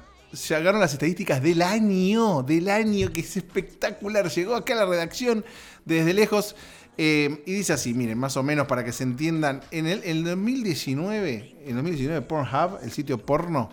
[0.49, 4.29] llegaron las estadísticas del año, del año, que es espectacular.
[4.29, 5.43] Llegó acá a la redacción
[5.86, 6.55] desde lejos
[6.97, 11.55] eh, y dice así, miren, más o menos para que se entiendan, en el 2019,
[11.65, 13.69] en 2019 Pornhub, el sitio porno,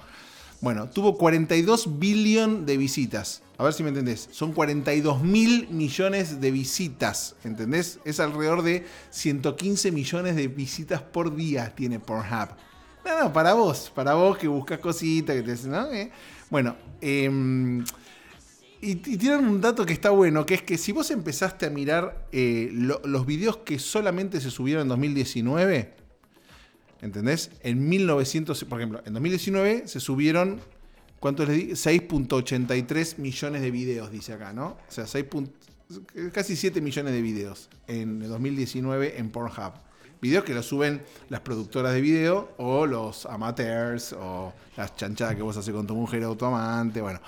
[0.61, 3.43] bueno, tuvo 42 billones de visitas.
[3.59, 4.29] A ver si me entendés.
[4.33, 7.37] Son 42 mil millones de visitas.
[7.45, 7.99] ¿Entendés?
[8.05, 12.51] Es alrededor de 115 millones de visitas por día tiene Pornhub.
[13.07, 15.93] No, no, para vos, para vos que buscas cositas, que te ¿no?
[15.93, 16.11] Eh,
[16.51, 17.85] bueno, em,
[18.81, 22.27] y, tienen un dato que está bueno, que es que si vos empezaste a mirar
[22.33, 25.95] eh, los videos que solamente se subieron en 2019,
[27.01, 27.53] ¿entendés?
[27.63, 30.59] En 1900, por ejemplo, en 2019 se subieron,
[31.21, 31.67] ¿cuánto les di?
[31.75, 34.79] 6.83 millones de videos, dice acá, ¿no?
[34.89, 35.27] O sea, 6.
[36.33, 39.87] casi 7 millones de videos en 2019 en Pornhub
[40.21, 45.43] videos que los suben las productoras de video o los amateurs o las chanchadas que
[45.43, 47.01] vos haces con tu mujer o tu amante.
[47.01, 47.21] Bueno,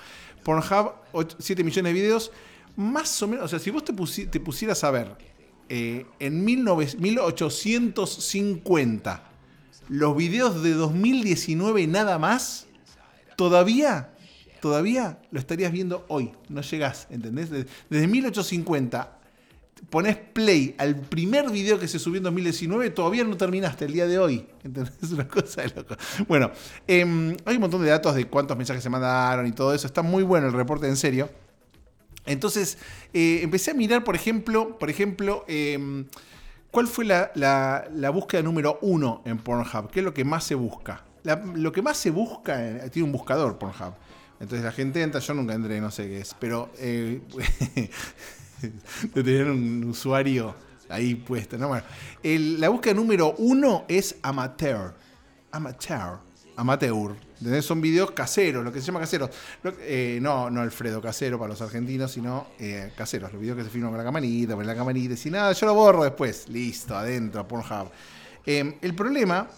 [0.42, 0.94] Pornhub,
[1.38, 2.32] 7 millones de videos.
[2.76, 3.92] Más o menos, o sea, si vos te,
[4.40, 5.16] pusieras a ver
[5.68, 9.22] eh, en 1850
[9.88, 12.66] los videos de 2019 nada más,
[13.36, 14.10] todavía,
[14.60, 16.32] todavía lo estarías viendo hoy.
[16.48, 17.48] No llegás, ¿entendés?
[17.50, 19.17] Desde 1850
[19.90, 24.06] pones play al primer video que se subió en 2019, todavía no terminaste el día
[24.06, 24.46] de hoy.
[24.64, 25.12] ¿Entendés?
[25.12, 25.96] Una cosa de loco.
[26.26, 26.50] Bueno,
[26.86, 29.86] em, hay un montón de datos de cuántos mensajes se mandaron y todo eso.
[29.86, 31.30] Está muy bueno el reporte, en serio.
[32.26, 32.78] Entonces,
[33.14, 36.06] eh, empecé a mirar, por ejemplo, por ejemplo, em,
[36.70, 39.90] ¿cuál fue la, búsqueda número uno en Pornhub?
[39.90, 41.04] ¿Qué es lo que más se busca?
[41.54, 43.92] lo que más se busca, eh, tiene un buscador Pornhub.
[44.40, 47.20] Entonces la gente entra, yo nunca entré, no sé qué es, pero eh,
[49.14, 50.54] de tener un usuario
[50.88, 51.58] ahí puesto.
[51.58, 51.68] ¿no?
[51.68, 51.84] Bueno,
[52.22, 54.94] la búsqueda número uno es amateur.
[55.50, 56.18] Amateur.
[56.56, 57.14] Amateur.
[57.62, 59.30] Son videos caseros, lo que se llama caseros.
[59.80, 63.32] Eh, no, no Alfredo casero para los argentinos, sino eh, caseros.
[63.32, 65.14] Los videos que se filman con la camarita, con la camarita.
[65.24, 66.48] Y nada, yo lo borro después.
[66.48, 67.90] Listo, adentro, Pornhub.
[68.44, 69.48] Em, el problema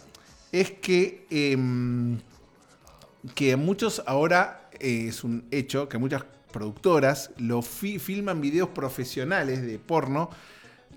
[0.52, 2.18] es que, em,
[3.34, 9.78] que muchos ahora eh, es un hecho que muchas productoras lo filman videos profesionales de
[9.78, 10.30] porno,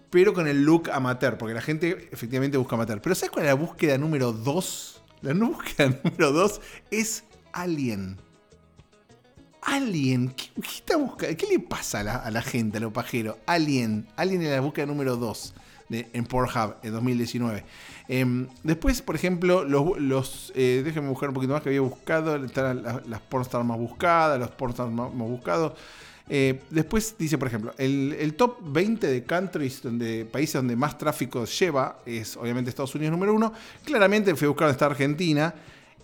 [0.10, 3.02] pero con el look amateur, porque la gente efectivamente busca amateur.
[3.02, 5.04] Pero ¿sabes cuál es la búsqueda número 2?
[5.22, 6.62] La búsqueda número 2
[6.92, 8.18] es Alien.
[9.62, 10.50] Alien, ¿qué,
[11.18, 13.38] qué, ¿Qué le pasa a la, gente, a los pajeros?
[13.46, 15.54] Alien, Alien es la búsqueda número 2
[15.94, 17.64] en Pornhub en 2019.
[18.08, 22.36] Em, después, por ejemplo, los, eh, déjenme buscar un poquito más que había buscado.
[22.44, 23.22] Están las, las
[23.66, 25.74] más buscadas, los pornstars más, buscados.
[26.30, 31.46] Eh, después dice, por ejemplo, el, top 20 de countries, donde, países donde más tráfico
[31.46, 33.54] lleva, es obviamente Estados Unidos número uno.
[33.84, 35.54] Claramente fui a buscar está Argentina.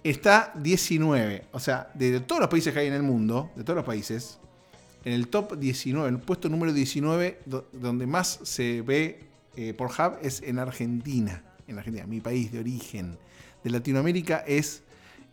[0.02, 1.45] Está 19.
[1.52, 4.39] O sea, de todos los países que hay en el mundo, de todos los países,
[5.04, 7.39] en el top 19, en el puesto número 19,
[7.73, 9.28] donde más se ve
[9.59, 11.43] eh, por Hub es en Argentina.
[11.67, 13.17] En Argentina, mi país de origen.
[13.63, 14.83] De Latinoamérica es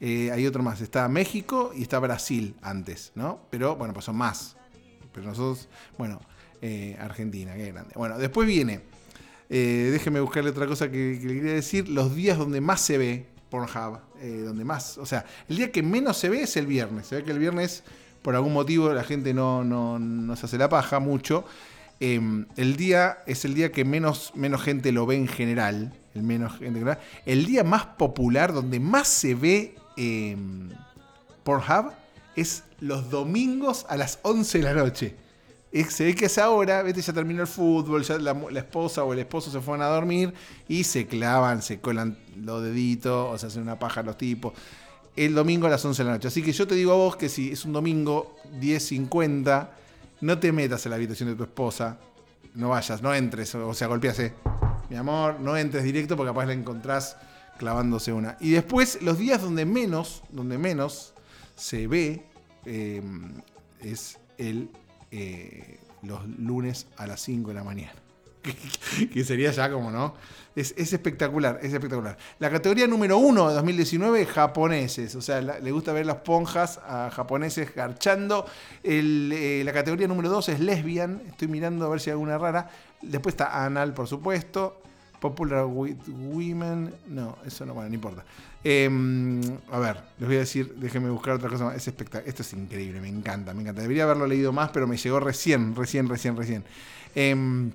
[0.00, 3.40] eh, hay otro más, está México y está Brasil antes, ¿no?
[3.50, 4.56] Pero bueno, pues son más.
[5.12, 6.20] Pero nosotros, bueno,
[6.60, 7.94] eh, Argentina, qué grande.
[7.96, 8.82] Bueno, después viene,
[9.48, 13.26] eh, déjeme buscarle otra cosa que, le quería decir, los días donde más se ve
[13.48, 14.00] Pornhub,
[14.44, 17.06] donde más, o sea, el día que menos se ve es el viernes.
[17.06, 17.82] Se ve que el viernes,
[18.20, 21.46] por algún motivo, la gente no, no, se hace la paja mucho.
[21.98, 25.94] Em, el día es el día que menos, menos gente lo ve en general.
[26.14, 26.82] El, menos gente,
[27.26, 30.36] el día más popular, donde más se ve eh,
[31.44, 31.92] Pornhub
[32.36, 35.16] es los domingos a las 11 de la noche.
[35.88, 37.00] se ve que es ahora, ¿viste?
[37.00, 40.34] ya terminó el fútbol, ya la, esposa o el esposo se fueron a dormir
[40.68, 44.52] y se clavan, se colan los deditos, o se hacen una paja los tipos.
[45.14, 46.28] El domingo a las 11 de la noche.
[46.28, 49.68] Así que yo te digo a vos que si es un domingo 10.50,
[50.20, 51.98] no te metas en la habitación de tu esposa,
[52.54, 54.34] no vayas, no entres, o sea, golpease.
[54.88, 57.16] Mi amor, no entres directo porque capaz la encontrás
[57.58, 58.36] clavándose una.
[58.40, 61.14] Y después, los días donde menos, donde menos
[61.54, 62.24] se ve
[62.64, 63.42] em,
[63.80, 64.70] es el,
[65.10, 68.05] eh, los lunes a las 5 de la mañana.
[69.12, 70.14] que sería ya como, ¿no?
[70.56, 72.16] Es, espectacular, es espectacular.
[72.38, 75.14] La categoría número uno de 2019, japoneses.
[75.14, 78.46] O sea, le gusta ver las ponjas a japoneses garchando.
[78.82, 81.20] Eh, la categoría número dos es lesbian.
[81.28, 82.70] Estoy mirando a ver si hay alguna rara.
[83.02, 84.80] Después está anal, por supuesto.
[85.20, 86.94] Popular with Women.
[87.08, 88.24] No, eso no, bueno, no importa.
[88.64, 91.76] Em, a ver, les voy a decir, déjenme buscar otra cosa más.
[91.76, 92.26] Es espectacular.
[92.26, 93.82] Esto es increíble, me encanta, me encanta.
[93.82, 96.64] Debería haberlo leído más, pero me llegó recién, recién, recién, recién.
[97.14, 97.72] Em,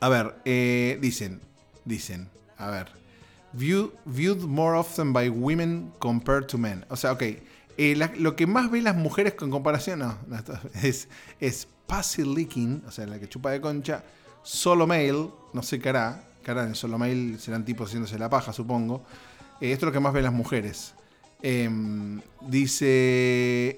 [0.00, 1.40] a ver, eh, dicen,
[1.84, 2.28] dicen,
[2.58, 2.88] a ver.
[3.52, 6.84] viewed more often by women compared to men.
[6.88, 7.22] O sea, ok.
[7.78, 10.16] Eh, lo que más ven las mujeres con comparación, no,
[10.82, 11.08] es,
[11.40, 14.02] es pussy licking, o sea, la que chupa de concha,
[14.42, 19.04] solo male, no sé qué hará, en solo mail serán tipos haciéndose la paja, supongo.
[19.60, 20.94] Eh, esto es lo que más ven las mujeres.
[21.42, 23.76] Em, dice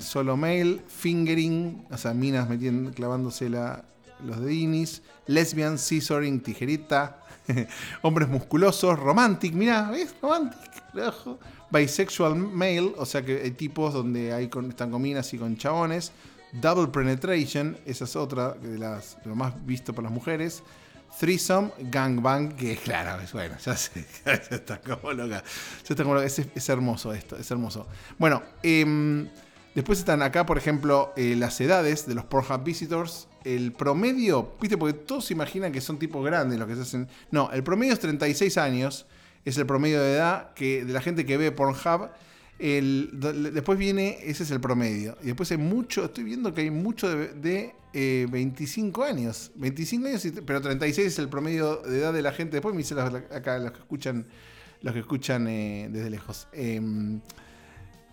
[0.00, 3.84] solo mail, fingering, o sea, minas metiendo, clavándose la,
[4.24, 7.22] los dedinis, lesbian, scissoring, tijerita,
[8.02, 10.14] hombres musculosos, romantic, mira, ¿ves?
[10.20, 10.70] Romantic,
[11.70, 15.56] bisexual male, o sea que hay tipos donde hay con, están con minas y con
[15.56, 16.12] chabones,
[16.52, 20.62] double penetration, esa es otra de, las, de lo más visto por las mujeres,
[21.18, 25.42] Threesome Gangbang, que claro, es bueno, ya sé, ya está como loca.
[25.42, 26.26] Ya está como loca.
[26.26, 27.86] Es, hermoso esto, es hermoso.
[28.18, 29.28] Bueno, em,
[29.74, 33.28] después están acá, por ejemplo, eh, las edades de los Pornhub Visitors.
[33.44, 37.08] El promedio, viste, porque todos se imaginan que son tipos grandes los que se hacen.
[37.30, 39.06] No, el promedio es 36 años,
[39.44, 42.10] es el promedio de edad que, de la gente que ve Pornhub.
[42.58, 43.10] El,
[43.52, 45.16] después viene, ese es el promedio.
[45.22, 49.50] Y después hay mucho, estoy viendo que hay mucho de, 25 eh, años.
[49.56, 52.52] 25 años, pero 36 es el promedio de edad de la gente.
[52.52, 54.26] Después me dicen acá los que escuchan,
[54.80, 56.46] los que escuchan eh, desde lejos.
[56.52, 57.20] Em,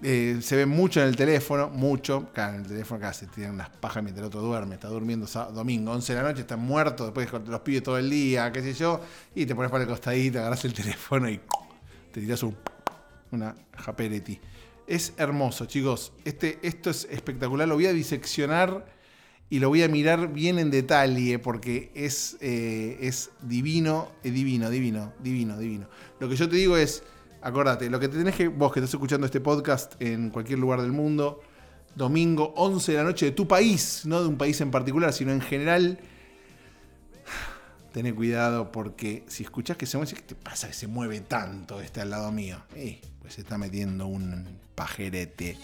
[0.02, 2.30] eh, se ve mucho en el teléfono, mucho.
[2.36, 4.76] En el teléfono se tiran unas pajas mientras el otro duerme.
[4.76, 7.06] Está durmiendo domingo, 11 de la noche, está muerto.
[7.06, 9.02] Después los pibes todo el día, qué sé yo.
[9.36, 11.40] Y te pones para el costadito, agarras el teléfono y
[12.12, 12.56] te tiras un
[13.32, 14.40] una Japeretti.
[14.88, 16.14] Es hermoso, chicos.
[16.26, 17.68] Este, esto es espectacular.
[17.68, 18.86] Lo voy a diseccionar
[19.50, 24.70] y lo voy a mirar bien en detalle porque es, eh, es divino, es divino,
[24.70, 25.88] divino, divino, divino.
[26.20, 27.04] Lo que yo te digo es,
[27.42, 30.92] acordate, lo que tenés que, vos que estás escuchando este podcast en cualquier lugar del
[30.92, 31.42] mundo,
[31.96, 35.32] domingo 11 de la noche de tu país, no de un país en particular, sino
[35.32, 36.00] en general,
[37.94, 41.82] Tené cuidado porque si escuchás que se mueve, ¿qué te pasa que se mueve tanto
[41.82, 42.62] este al lado mío?
[42.76, 45.58] Eh, pues se está metiendo un pajerete.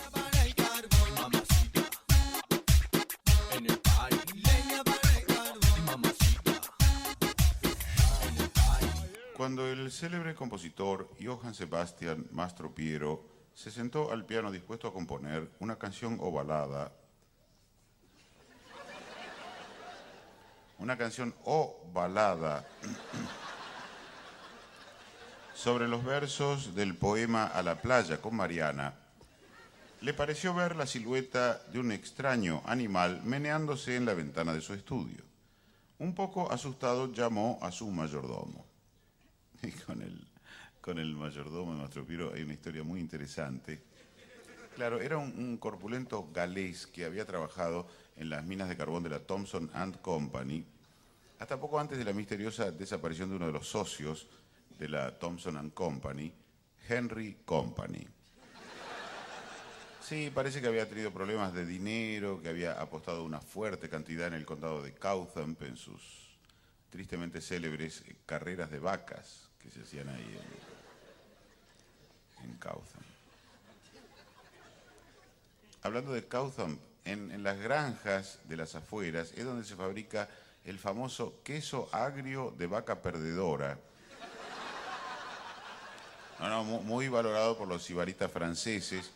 [9.45, 15.75] Cuando el célebre compositor Johann Sebastian Mastropiero se sentó al piano dispuesto a componer una
[15.75, 16.91] canción ovalada
[20.79, 22.67] una canción o balada
[25.53, 28.95] sobre los versos del poema A la playa con Mariana,
[30.01, 34.73] le pareció ver la silueta de un extraño animal meneándose en la ventana de su
[34.73, 35.23] estudio.
[35.99, 38.64] Un poco asustado llamó a su mayordomo.
[39.85, 40.27] Con el,
[40.81, 43.81] con el mayordomo de Mastro Piro hay una historia muy interesante.
[44.75, 47.87] Claro, era un, corpulento galés que había trabajado
[48.17, 50.65] en las minas de carbón de la Thompson and Company,
[51.39, 54.27] hasta poco antes de la misteriosa desaparición de uno de los socios
[54.77, 56.31] de la Thompson and Company,
[56.87, 58.07] Henry Company.
[60.01, 64.35] Sí, parece que había tenido problemas de dinero, que había apostado una fuerte cantidad en
[64.35, 66.37] el condado de Cowtham en sus
[66.91, 70.39] tristemente célebres carreras de vacas que se hacían ahí
[72.43, 72.57] en, en
[75.85, 80.27] hablando de Cowtham, en, las granjas de las afueras es donde se fabrica
[80.63, 83.77] el famoso queso agrio de vaca perdedora.
[86.83, 89.11] muy valorado por los sibaritas franceses.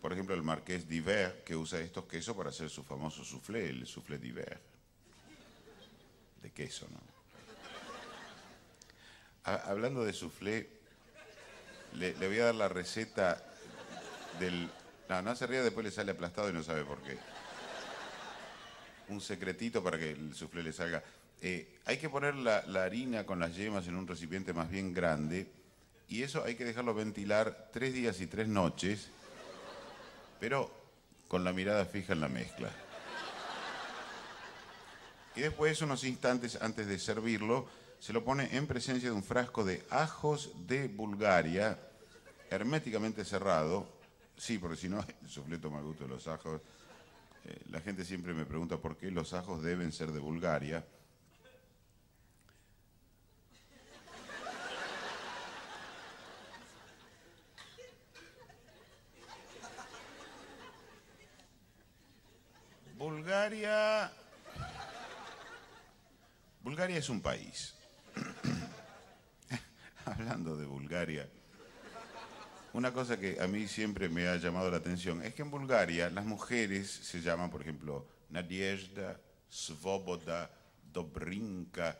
[0.00, 3.84] Por ejemplo, el marqués d'Hiver, que usa estos quesos para hacer su famoso soufflé, el
[3.84, 4.60] soufflé d'Hiver.
[6.40, 7.17] De queso, ¿no?
[9.44, 10.68] Hablando de soufflé,
[11.94, 13.42] le voy a dar la receta
[14.38, 14.70] del
[15.08, 17.16] no, no se ríe, después le sale aplastado y no sabe por qué.
[19.08, 21.02] Un secretito para que el suflé le salga.
[21.40, 25.50] Eh, hay que poner la, harina con las yemas en un recipiente más bien grande
[26.08, 29.08] y eso hay que dejarlo ventilar tres días y tres noches,
[30.40, 30.70] pero
[31.26, 32.70] con la mirada fija en la mezcla.
[35.36, 37.68] Y después, unos instantes antes de servirlo,
[38.00, 41.78] se lo pone en presencia de un frasco de ajos de Bulgaria,
[42.50, 43.98] herméticamente cerrado,
[44.38, 46.60] Sí, porque si no, suflé toma gusto de los ajos.
[47.44, 50.86] Eh, la gente siempre me pregunta por qué los ajos deben ser de Bulgaria.
[62.96, 64.12] Bulgaria.
[66.62, 67.74] Bulgaria es un país.
[70.04, 70.66] Hablando de
[72.74, 76.10] Una cosa que a mí siempre me ha llamado la atención es que en Bulgaria
[76.10, 80.50] las mujeres se llaman, por ejemplo, Nadiezhda, Svoboda,
[80.92, 81.98] Dobrinka,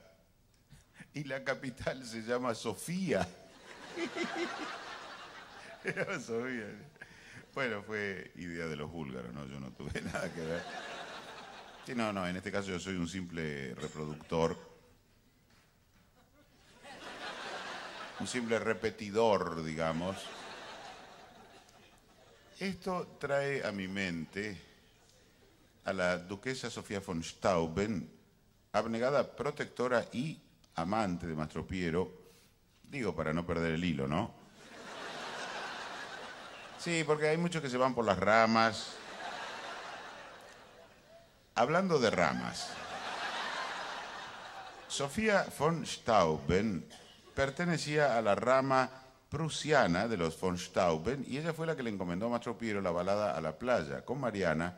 [1.15, 3.27] y la capital se llama Sofía.
[6.27, 6.67] Sofía.
[7.55, 9.47] Bueno, fue idea de los búlgaros, ¿no?
[9.47, 10.63] Yo no tuve nada que ver.
[11.87, 14.68] Sí, no, no, en este caso yo soy un simple reproductor.
[18.21, 20.17] Un simple repetidor, digamos.
[22.59, 24.61] Esto trae a mi mente
[25.85, 28.11] a la duquesa Sofía von Stauben,
[28.73, 30.37] abnegada protectora y
[30.75, 32.13] amante de Mastro Piero,
[32.83, 34.35] digo para no perder el hilo, ¿no?
[36.79, 38.95] Sí, porque hay muchos que se van por las ramas.
[41.55, 42.71] Hablando de ramas,
[44.89, 47.08] Sofía von Stauben
[47.39, 48.91] pertenecía a la rama
[49.31, 52.81] prusiana de los von Stauben y ella fue la que le encomendó a Mastro Piero
[52.81, 54.77] la balada a la playa con Mariana,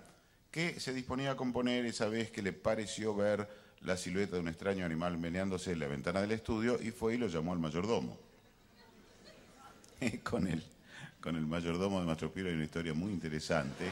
[0.50, 3.48] que se disponía a componer esa vez que le pareció ver
[3.80, 7.16] la silueta de un extraño animal meneándose en la ventana del estudio y fue y
[7.16, 8.18] lo llamó al mayordomo.
[10.22, 10.62] con, el,
[11.22, 13.90] con el mayordomo de Mastro Piero hay una historia muy interesante.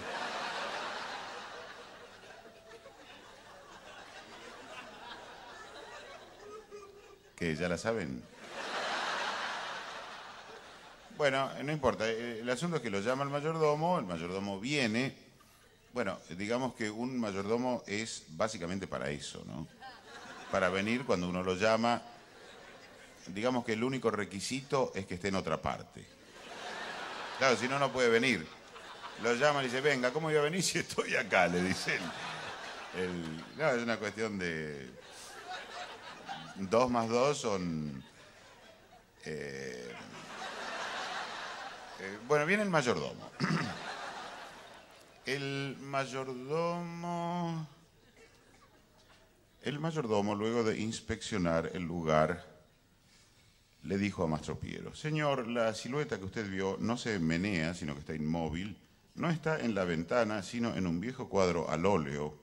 [7.35, 8.23] que ya la saben.
[11.19, 12.09] Bueno, no importa.
[12.09, 15.16] Eh, el asunto es que lo llama el mayordomo, el mayordomo viene.
[15.93, 19.66] Bueno, digamos que un mayordomo es básicamente para eso, ¿no?
[20.53, 22.01] Para venir cuando uno lo llama.
[23.27, 26.07] Digamos que el único requisito es que esté en otra parte.
[27.39, 28.47] Claro, si no, no puede venir.
[29.21, 31.49] Lo llama y dice, venga, ¿cómo iba a venir si estoy acá?
[31.49, 31.99] Le dicen.
[33.57, 34.89] No, es una cuestión de...
[36.55, 38.05] Dos más dos son...
[39.25, 39.93] Eh,
[42.01, 43.30] eh, bueno, viene el mayordomo.
[45.26, 47.68] el mayordomo...
[49.62, 52.46] El mayordomo, luego de inspeccionar el lugar,
[53.82, 57.94] le dijo a Mastro Piero, Señor, la silueta que usted vio no se menea, sino
[57.94, 58.78] que está inmóvil,
[59.16, 62.34] no está en la ventana, sino en un viejo cuadro al óleo,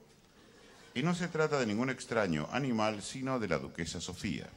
[0.94, 4.48] y no se trata de ningún extraño animal, sino de la duquesa Sofía.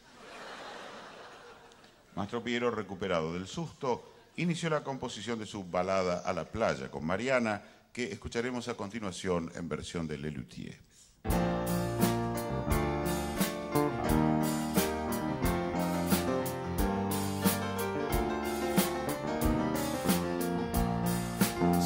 [2.16, 7.06] Mastro Piero, recuperado del susto, inició la composición de su balada a la playa con
[7.06, 7.62] Mariana,
[7.92, 10.80] que escucharemos a continuación en versión de Lelutier.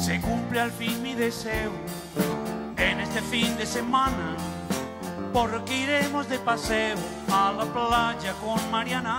[0.00, 1.72] Se cumple al fin mi deseo
[2.76, 4.36] en este fin de semana,
[5.32, 6.98] porque iremos de paseo
[7.32, 9.18] a la playa con Mariana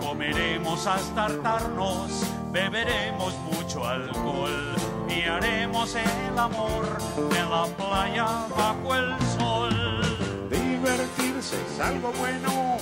[0.00, 4.74] Comeremos hasta hartarnos beberemos mucho alcohol
[5.08, 10.48] y haremos el amor en la playa bajo el sol.
[10.50, 12.76] Divertirse es algo bueno,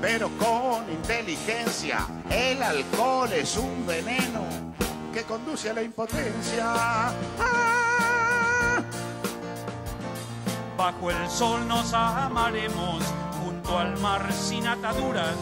[0.00, 2.06] pero con inteligencia.
[2.30, 4.44] El alcohol es un veneno
[5.12, 6.64] que conduce a la impotencia.
[6.66, 7.12] ¡Ah!
[10.76, 13.02] Bajo el sol nos amaremos,
[13.42, 15.34] junto al mar sin ataduras,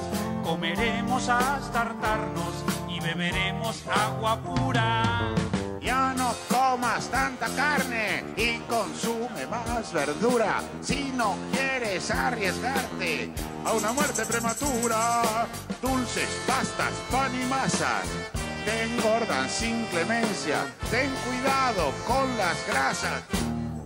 [0.45, 2.74] comeremos hasta hartarnos
[3.05, 5.35] beberemos agua pura.
[5.81, 13.31] Ya no comas tanta carne y consume más verdura si no quieres arriesgarte
[13.65, 15.47] a una muerte prematura.
[15.83, 18.09] Dulces, pastas, pan y masas
[18.65, 20.65] te engordan sin clemencia.
[20.91, 23.23] Ten cuidado con las grasas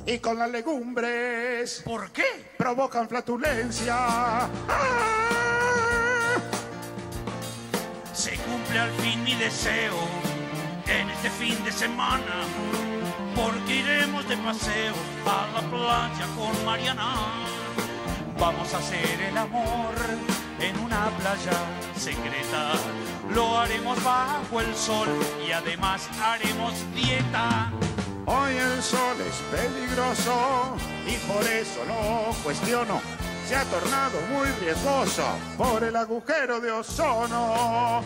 [0.06, 1.82] y con las legumbres.
[1.84, 2.52] ¿Por qué?
[2.56, 3.96] Provocan flatulencia.
[3.96, 5.47] ¡Ah!
[8.76, 9.96] Al fin mi deseo
[10.86, 12.44] en este fin de semana,
[13.34, 14.94] porque iremos de paseo
[15.24, 17.14] a la playa con Mariana.
[18.38, 19.94] Vamos a hacer el amor
[20.60, 21.58] en una playa
[21.96, 22.72] secreta.
[23.30, 25.08] Lo haremos bajo el sol
[25.46, 27.72] y además haremos dieta.
[28.26, 33.00] Hoy el sol es peligroso y por eso lo cuestiono.
[33.46, 35.24] Se ha tornado muy riesgoso
[35.56, 38.04] por el agujero de ozono.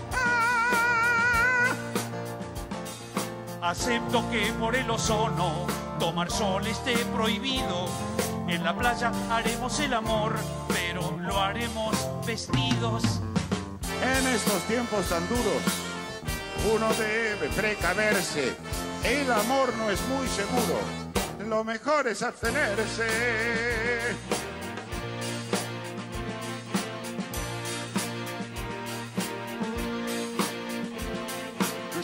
[3.62, 5.68] Acepto que por el ozono
[6.00, 7.86] tomar sol esté prohibido.
[8.48, 10.34] En la playa haremos el amor,
[10.66, 11.96] pero lo haremos
[12.26, 13.04] vestidos.
[14.02, 15.62] En estos tiempos tan duros,
[16.74, 18.56] uno debe precaverse.
[19.04, 20.80] El amor no es muy seguro.
[21.48, 23.06] Lo mejor es abstenerse.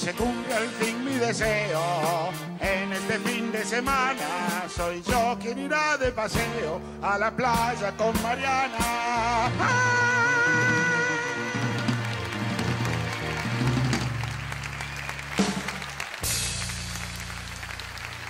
[0.09, 2.31] Se cumple al fin mi deseo.
[2.61, 8.15] En este fin de semana soy yo quien irá de paseo a la playa con
[8.23, 8.79] Mariana.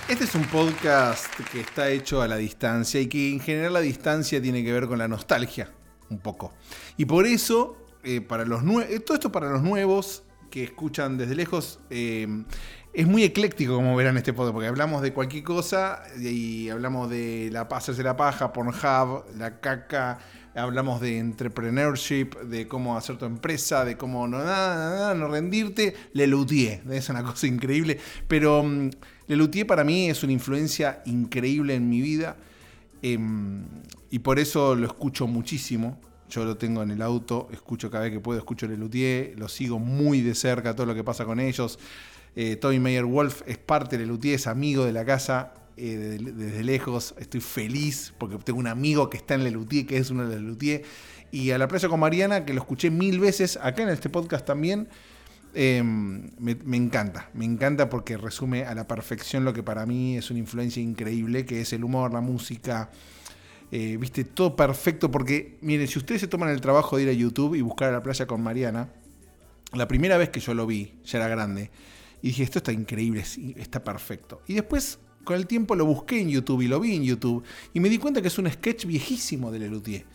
[0.07, 3.79] Este es un podcast que está hecho a la distancia y que en general la
[3.81, 5.69] distancia tiene que ver con la nostalgia,
[6.09, 6.51] un poco.
[6.97, 11.35] Y por eso, eh, para los nue- todo esto para los nuevos que escuchan desde
[11.35, 12.27] lejos, eh,
[12.91, 17.49] es muy ecléctico como verán este podcast, porque hablamos de cualquier cosa y hablamos de
[17.51, 20.19] la, hacerse la paja, Pornhub, la caca,
[20.55, 25.95] hablamos de entrepreneurship, de cómo hacer tu empresa, de cómo no, nada, no rendirte.
[26.13, 27.99] Lelutier, es una cosa increíble.
[28.27, 28.89] Pero mm,
[29.27, 32.37] Lelutier para mí es una influencia increíble en mi vida
[33.01, 33.65] em,
[34.09, 35.99] y por eso lo escucho muchísimo.
[36.29, 39.79] Yo lo tengo en el auto, escucho cada vez que puedo, escucho Lelutier, lo sigo
[39.79, 41.79] muy de cerca todo lo que pasa con ellos.
[42.35, 46.63] Eh, Tommy Mayer Wolf es parte de Lelutier, es amigo de la casa eh, desde,
[46.63, 47.15] lejos.
[47.17, 50.83] Estoy feliz porque tengo un amigo que está en Lelutier, que es uno de Lelutier.
[51.31, 54.45] Y a la playa con Mariana, que lo escuché mil veces acá en este podcast
[54.45, 54.87] también.
[55.55, 60.15] eh, me, me encanta, me encanta porque resume a la perfección lo que para mí
[60.17, 62.91] es una influencia increíble, que es el humor, la música,
[63.71, 65.11] eh, viste, todo perfecto.
[65.11, 67.91] Porque, miren, si ustedes se toman el trabajo de ir a YouTube y buscar a
[67.91, 68.89] la playa con Mariana,
[69.73, 71.69] la primera vez que yo lo vi, ya era grande,
[72.21, 73.23] y dije, esto está increíble,
[73.55, 74.41] está perfecto.
[74.47, 77.43] Y después, con el tiempo, lo busqué en YouTube y lo vi en YouTube,
[77.73, 80.05] y me di cuenta que es un sketch viejísimo de Lelutier.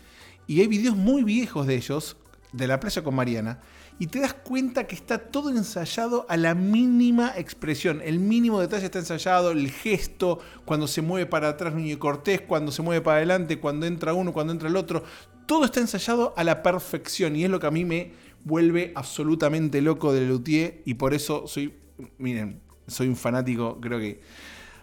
[0.47, 2.17] Y hay videos muy viejos de ellos,
[2.51, 3.61] de la playa con Mariana,
[3.97, 8.01] y te das cuenta que está todo ensayado a la mínima expresión.
[8.03, 12.71] El mínimo detalle está ensayado, el gesto, cuando se mueve para atrás Niño Cortés, cuando
[12.71, 15.03] se mueve para adelante, cuando entra uno, cuando entra el otro.
[15.45, 18.11] Todo está ensayado a la perfección y es lo que a mí me
[18.43, 21.73] vuelve absolutamente loco de Lelutier y por eso soy,
[22.17, 24.21] miren, soy un fanático, creo que...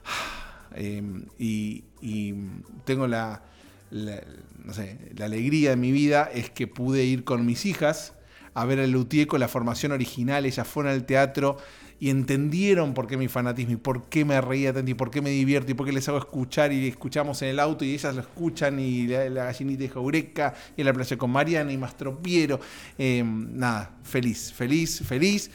[0.75, 1.03] eh,
[1.39, 2.35] y, y
[2.85, 3.43] tengo la-
[4.65, 8.15] no sé, la alegría de mi vida es que pude ir con mis hijas
[8.55, 10.47] a ver a Luthier con la formación original.
[10.47, 11.57] Ellas fueron al teatro
[11.99, 15.23] y entendieron por qué mi fanatismo y por qué me reía tanto y por qué
[15.23, 18.15] me divierto y por qué les hago escuchar y escuchamos en el auto y ellas
[18.15, 22.59] lo escuchan y la, gallinita dijo Eureka y la playa con Mariana y Mastropiero.
[22.99, 25.51] Eh, nada, feliz, feliz, feliz,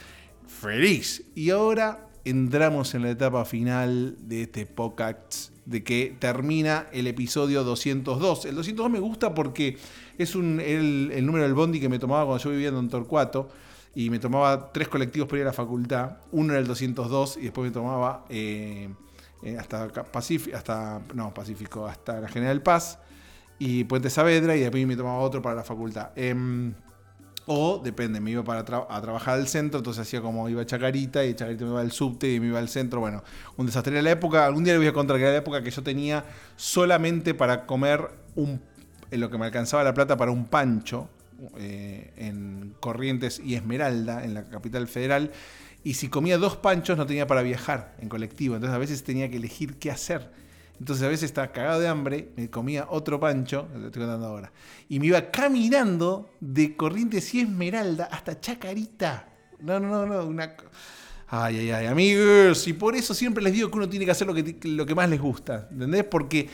[0.46, 1.22] feliz.
[1.34, 7.64] Y ahora entramos en la etapa final de este podcast de que termina el episodio
[7.64, 8.46] 202.
[8.46, 9.78] El 202 me gusta porque
[10.16, 13.48] es el, número del bondi que me tomaba cuando yo vivía en Torcuato
[13.94, 16.18] y me tomaba tres colectivos para ir a la facultad.
[16.32, 18.88] Uno era el 202 y después me tomaba eh,
[19.42, 22.98] eh, hasta Pacífico, hasta, no, Pacífico, hasta la General Paz
[23.58, 26.10] y Puente Saavedra y después me tomaba otro para la facultad.
[26.16, 26.72] Em,
[27.50, 31.24] O depende, me iba para a trabajar al centro, entonces hacía como iba a Chacarita
[31.24, 33.00] y Chacarita me iba al subte y me iba al centro.
[33.00, 33.24] Bueno,
[33.56, 33.94] un desastre.
[33.94, 35.82] Era la época, algún día le voy a contar que era la época que yo
[35.82, 36.26] tenía
[36.56, 38.60] solamente para comer un,
[39.10, 41.08] en lo que me alcanzaba la plata para un pancho
[41.56, 45.32] eh, en Corrientes y Esmeralda, en la capital federal.
[45.84, 48.56] Y si comía dos panchos no tenía para viajar en colectivo.
[48.56, 50.30] Entonces a veces tenía que elegir qué hacer.
[50.78, 54.52] Entonces a veces estaba cagado de hambre, me comía otro pancho, lo estoy contando ahora,
[54.88, 59.28] y me iba caminando de Corrientes y Esmeralda hasta Chacarita.
[59.60, 60.54] No, no, no, no, una...
[61.30, 64.26] Ay, ay, ay, amigos, y por eso siempre les digo que uno tiene que hacer
[64.26, 66.04] lo que, lo que más les gusta, ¿entendés?
[66.04, 66.48] Porque,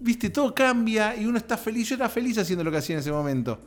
[0.00, 3.00] viste, todo cambia y uno está feliz, yo era feliz haciendo lo que hacía en
[3.00, 3.60] ese momento.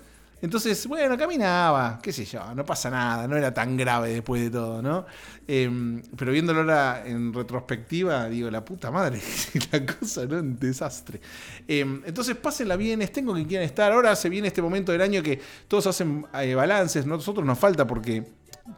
[0.44, 4.50] Entonces, bueno, caminaba, qué sé yo, no pasa nada, no era tan grave después de
[4.50, 5.06] todo, ¿no?
[5.48, 9.22] Em, pero viéndolo ahora en retrospectiva, digo, la puta madre,
[9.72, 10.40] la cosa, ¿no?
[10.40, 11.22] Un desastre.
[11.66, 13.94] Em, entonces, pásenla bien, tengo que quieran estar.
[13.94, 15.40] Ahora se viene este momento del año que
[15.70, 18.26] todos hacen eh, balances, nosotros nos falta porque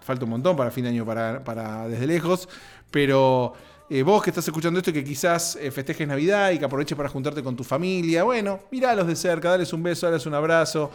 [0.01, 2.47] falta un montón para fin de año para, para desde lejos,
[2.91, 3.53] pero...
[3.87, 6.97] Eh, vos que estás escuchando esto y que quizás eh, festejes Navidad y que aproveches
[6.97, 10.89] para juntarte con tu familia, bueno, miralos de cerca, dales un beso, dales un abrazo.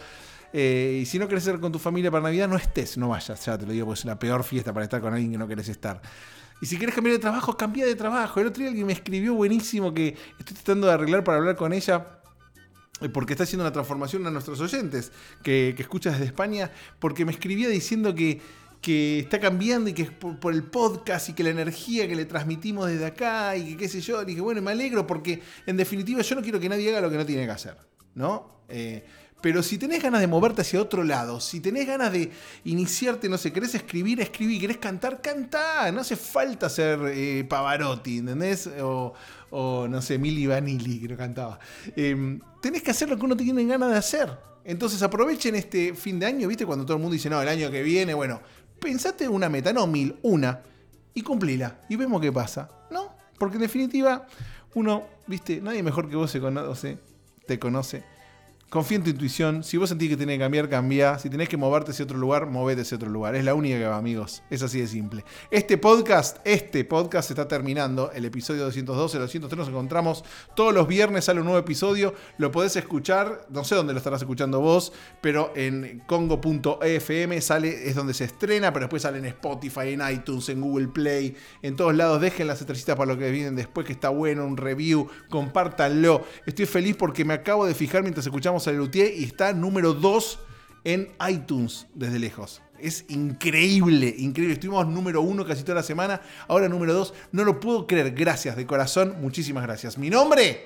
[0.53, 3.45] Eh, y si no querés estar con tu familia para Navidad, no estés, no vayas,
[3.45, 5.47] ya te lo digo, porque es la peor fiesta para estar con alguien que no
[5.47, 6.01] querés estar.
[6.61, 8.39] Y si quieres cambiar de trabajo, cambia de trabajo.
[8.39, 11.73] El otro día alguien me escribió buenísimo que estoy tratando de arreglar para hablar con
[11.73, 12.21] ella
[13.01, 17.31] eh, porque está haciendo una transformación a nuestros oyentes que, escuchas desde España, porque me
[17.31, 18.39] escribía diciendo que,
[18.79, 22.25] que está cambiando y que es por, el podcast y que la energía que le
[22.25, 24.23] transmitimos desde acá y que qué sé yo.
[24.23, 27.17] Dije, bueno, me alegro porque en definitiva yo no quiero que nadie haga lo que
[27.17, 27.75] no tiene que hacer,
[28.13, 28.61] ¿no?
[28.69, 29.03] Eh,
[29.41, 32.31] pero si tenés ganas de moverte hacia otro lado, si tenés ganas de
[32.63, 35.91] iniciarte, no sé, querés escribir, escribir, querés cantar, cantá.
[35.91, 38.69] No hace falta ser eh, Pavarotti, ¿entendés?
[38.79, 39.13] O,
[39.89, 41.59] no sé, Mili Vanilli, que no cantaba.
[41.95, 44.29] Em, tenés que hacer lo que uno tiene ganas de hacer.
[44.63, 46.67] Entonces aprovechen este fin de año, ¿viste?
[46.67, 48.41] Cuando todo el mundo dice, no, el año que viene, bueno,
[48.79, 50.61] pensate una meta, no mil, una,
[51.15, 51.81] y cumplila.
[51.89, 53.15] Y vemos qué pasa, ¿no?
[53.39, 54.27] Porque en definitiva,
[54.75, 55.59] uno, ¿viste?
[55.61, 56.99] Nadie mejor que vos se conoce,
[57.47, 58.10] te conoce
[58.71, 59.65] Confía en tu intuición.
[59.65, 61.19] Si vos sentís que tenés que cambiar, cambia.
[61.19, 63.35] Si tenés que moverte hacia otro lugar, movete hacia otro lugar.
[63.35, 64.43] Es la única que va, amigos.
[64.49, 65.25] Es así de simple.
[65.49, 68.13] Este podcast, este podcast está terminando.
[68.13, 70.23] El episodio 212, el 203 nos encontramos
[70.55, 71.25] todos los viernes.
[71.25, 72.13] Sale un nuevo episodio.
[72.37, 73.45] Lo podés escuchar.
[73.49, 78.71] No sé dónde lo estarás escuchando vos, pero en congo.fm sale, es donde se estrena,
[78.71, 82.21] pero después sale en Spotify, en iTunes, en Google Play, en todos lados.
[82.21, 85.09] Dejen las estrellitas para lo que vienen después, que está bueno, un review.
[85.29, 86.23] Compártanlo.
[86.45, 90.39] Estoy feliz porque me acabo de fijar mientras escuchamos a y está número 2
[90.83, 92.61] en iTunes desde lejos.
[92.79, 94.55] Es increíble, increíble.
[94.55, 97.13] Estuvimos número 1 casi toda la semana, ahora número 2.
[97.31, 98.11] No lo puedo creer.
[98.11, 99.97] Gracias de corazón, muchísimas gracias.
[99.97, 100.65] Mi nombre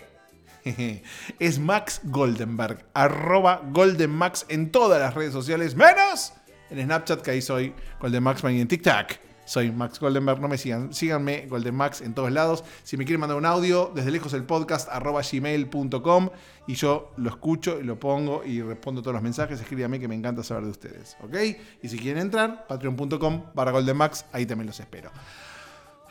[1.40, 6.34] es Max Goldenberg, arroba GoldenMax en todas las redes sociales, menos
[6.70, 9.35] en Snapchat, que ahí soy GoldenMax y en TikTok.
[9.46, 10.94] Soy Max Goldenberg, no me sigan.
[10.94, 12.64] Síganme, Goldenmax, en todos lados.
[12.84, 16.30] Si me quieren mandar un audio, desde lejos el podcast, arroba gmail.com.
[16.68, 19.62] Y yo lo escucho y lo pongo y respondo todos los mensajes.
[19.62, 21.16] Escríbame que me encanta saber de ustedes.
[21.22, 21.36] ¿Ok?
[21.84, 25.12] Y si quieren entrar, patreon.com barra Goldenmax, ahí también los espero.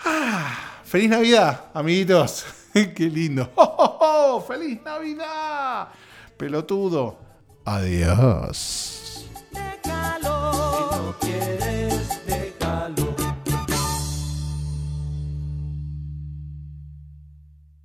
[0.05, 2.45] Ah, ¡Feliz Navidad, amiguitos!
[2.73, 3.51] ¡Qué lindo!
[3.57, 5.89] ¡Oh, ¡Feliz Navidad!
[6.37, 7.19] Pelotudo.
[7.65, 9.05] Adiós.